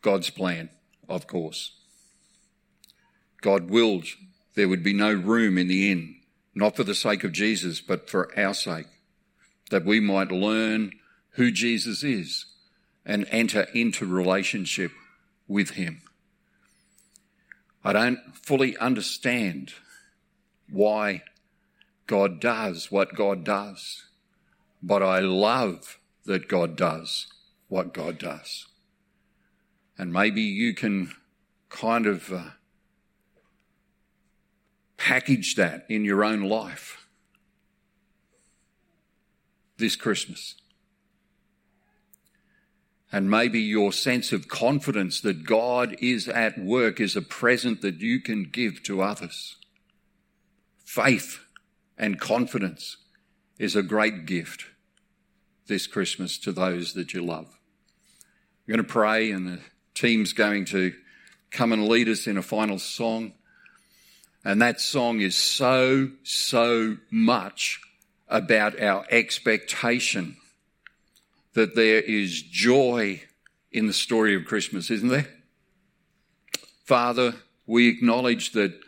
God's 0.00 0.30
plan, 0.30 0.70
of 1.08 1.26
course. 1.26 1.72
God 3.42 3.68
willed 3.70 4.06
there 4.54 4.68
would 4.68 4.82
be 4.82 4.94
no 4.94 5.12
room 5.12 5.58
in 5.58 5.68
the 5.68 5.90
inn, 5.90 6.16
not 6.54 6.76
for 6.76 6.84
the 6.84 6.94
sake 6.94 7.24
of 7.24 7.32
Jesus, 7.32 7.80
but 7.82 8.08
for 8.08 8.36
our 8.38 8.54
sake, 8.54 8.86
that 9.70 9.84
we 9.84 10.00
might 10.00 10.32
learn 10.32 10.92
who 11.32 11.50
Jesus 11.50 12.02
is 12.02 12.46
and 13.06 13.26
enter 13.30 13.62
into 13.72 14.04
relationship 14.04 14.90
with 15.46 15.70
him. 15.70 16.02
I 17.84 17.92
don't 17.92 18.18
fully 18.34 18.76
understand 18.78 19.72
why 20.68 21.22
God 22.08 22.40
does 22.40 22.90
what 22.90 23.14
God 23.14 23.44
does, 23.44 24.04
but 24.82 25.02
I 25.02 25.20
love 25.20 25.98
that 26.24 26.48
God 26.48 26.76
does 26.76 27.28
what 27.68 27.94
God 27.94 28.18
does. 28.18 28.66
And 29.96 30.12
maybe 30.12 30.42
you 30.42 30.74
can 30.74 31.12
kind 31.68 32.06
of 32.06 32.32
uh, 32.32 32.50
package 34.96 35.54
that 35.54 35.86
in 35.88 36.04
your 36.04 36.24
own 36.24 36.42
life 36.42 37.06
this 39.78 39.94
Christmas. 39.94 40.56
And 43.12 43.30
maybe 43.30 43.60
your 43.60 43.92
sense 43.92 44.32
of 44.32 44.48
confidence 44.48 45.20
that 45.20 45.44
God 45.44 45.96
is 46.00 46.28
at 46.28 46.58
work 46.58 47.00
is 47.00 47.14
a 47.14 47.22
present 47.22 47.80
that 47.82 48.00
you 48.00 48.20
can 48.20 48.44
give 48.44 48.82
to 48.84 49.02
others. 49.02 49.56
Faith 50.84 51.40
and 51.96 52.20
confidence 52.20 52.96
is 53.58 53.76
a 53.76 53.82
great 53.82 54.26
gift 54.26 54.64
this 55.66 55.86
Christmas 55.86 56.38
to 56.38 56.52
those 56.52 56.94
that 56.94 57.14
you 57.14 57.24
love. 57.24 57.46
We're 58.66 58.76
going 58.76 58.86
to 58.86 58.92
pray, 58.92 59.30
and 59.30 59.46
the 59.46 59.60
team's 59.94 60.32
going 60.32 60.64
to 60.66 60.92
come 61.50 61.72
and 61.72 61.88
lead 61.88 62.08
us 62.08 62.26
in 62.26 62.36
a 62.36 62.42
final 62.42 62.78
song. 62.78 63.32
And 64.44 64.62
that 64.62 64.80
song 64.80 65.20
is 65.20 65.36
so, 65.36 66.10
so 66.22 66.96
much 67.10 67.80
about 68.28 68.80
our 68.80 69.04
expectation 69.10 70.36
that 71.56 71.74
there 71.74 72.00
is 72.00 72.42
joy 72.42 73.22
in 73.72 73.86
the 73.86 73.92
story 73.94 74.36
of 74.36 74.44
Christmas, 74.44 74.90
isn't 74.90 75.08
there? 75.08 75.26
Father, 76.84 77.34
we 77.66 77.88
acknowledge 77.88 78.52
that, 78.52 78.78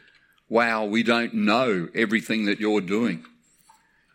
wow, 0.51 0.85
we 0.85 1.03
don't 1.03 1.33
know 1.33 1.89
everything 1.95 2.45
that 2.45 2.61
you're 2.61 2.83
doing. 2.83 3.25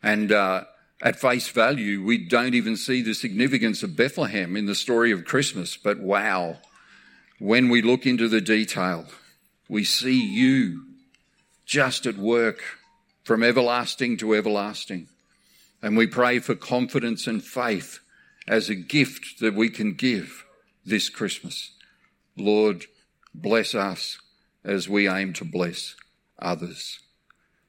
And 0.04 0.32
uh, 0.32 0.66
at 1.02 1.20
face 1.20 1.48
value, 1.48 2.04
we 2.04 2.20
don't 2.20 2.54
even 2.54 2.78
see 2.78 3.02
the 3.02 3.16
significance 3.16 3.82
of 3.82 3.96
Bethlehem 3.96 4.56
in 4.56 4.68
the 4.68 4.76
story 4.76 5.12
of 5.12 5.26
Christmas. 5.26 5.76
But 5.76 6.00
wow, 6.00 6.60
when 7.40 7.70
we 7.70 7.82
look 7.82 8.06
into 8.06 8.30
the 8.30 8.40
detail, 8.40 9.08
we 9.68 9.84
see 9.84 10.22
you 10.24 10.84
just 11.66 12.06
at 12.06 12.18
work 12.18 12.62
from 13.24 13.42
everlasting 13.42 14.18
to 14.18 14.36
everlasting. 14.36 15.08
And 15.82 15.98
we 15.98 16.06
pray 16.06 16.38
for 16.38 16.54
confidence 16.54 17.26
and 17.26 17.44
faith 17.44 17.98
as 18.48 18.70
a 18.70 18.76
gift 18.76 19.40
that 19.40 19.54
we 19.54 19.70
can 19.70 19.94
give 19.94 20.46
this 20.86 21.10
Christmas. 21.10 21.72
Lord, 22.36 22.86
bless 23.34 23.76
us 23.76 24.20
as 24.64 24.90
we 24.90 25.08
aim 25.08 25.34
to 25.34 25.46
bless 25.46 25.96
others. 26.40 27.00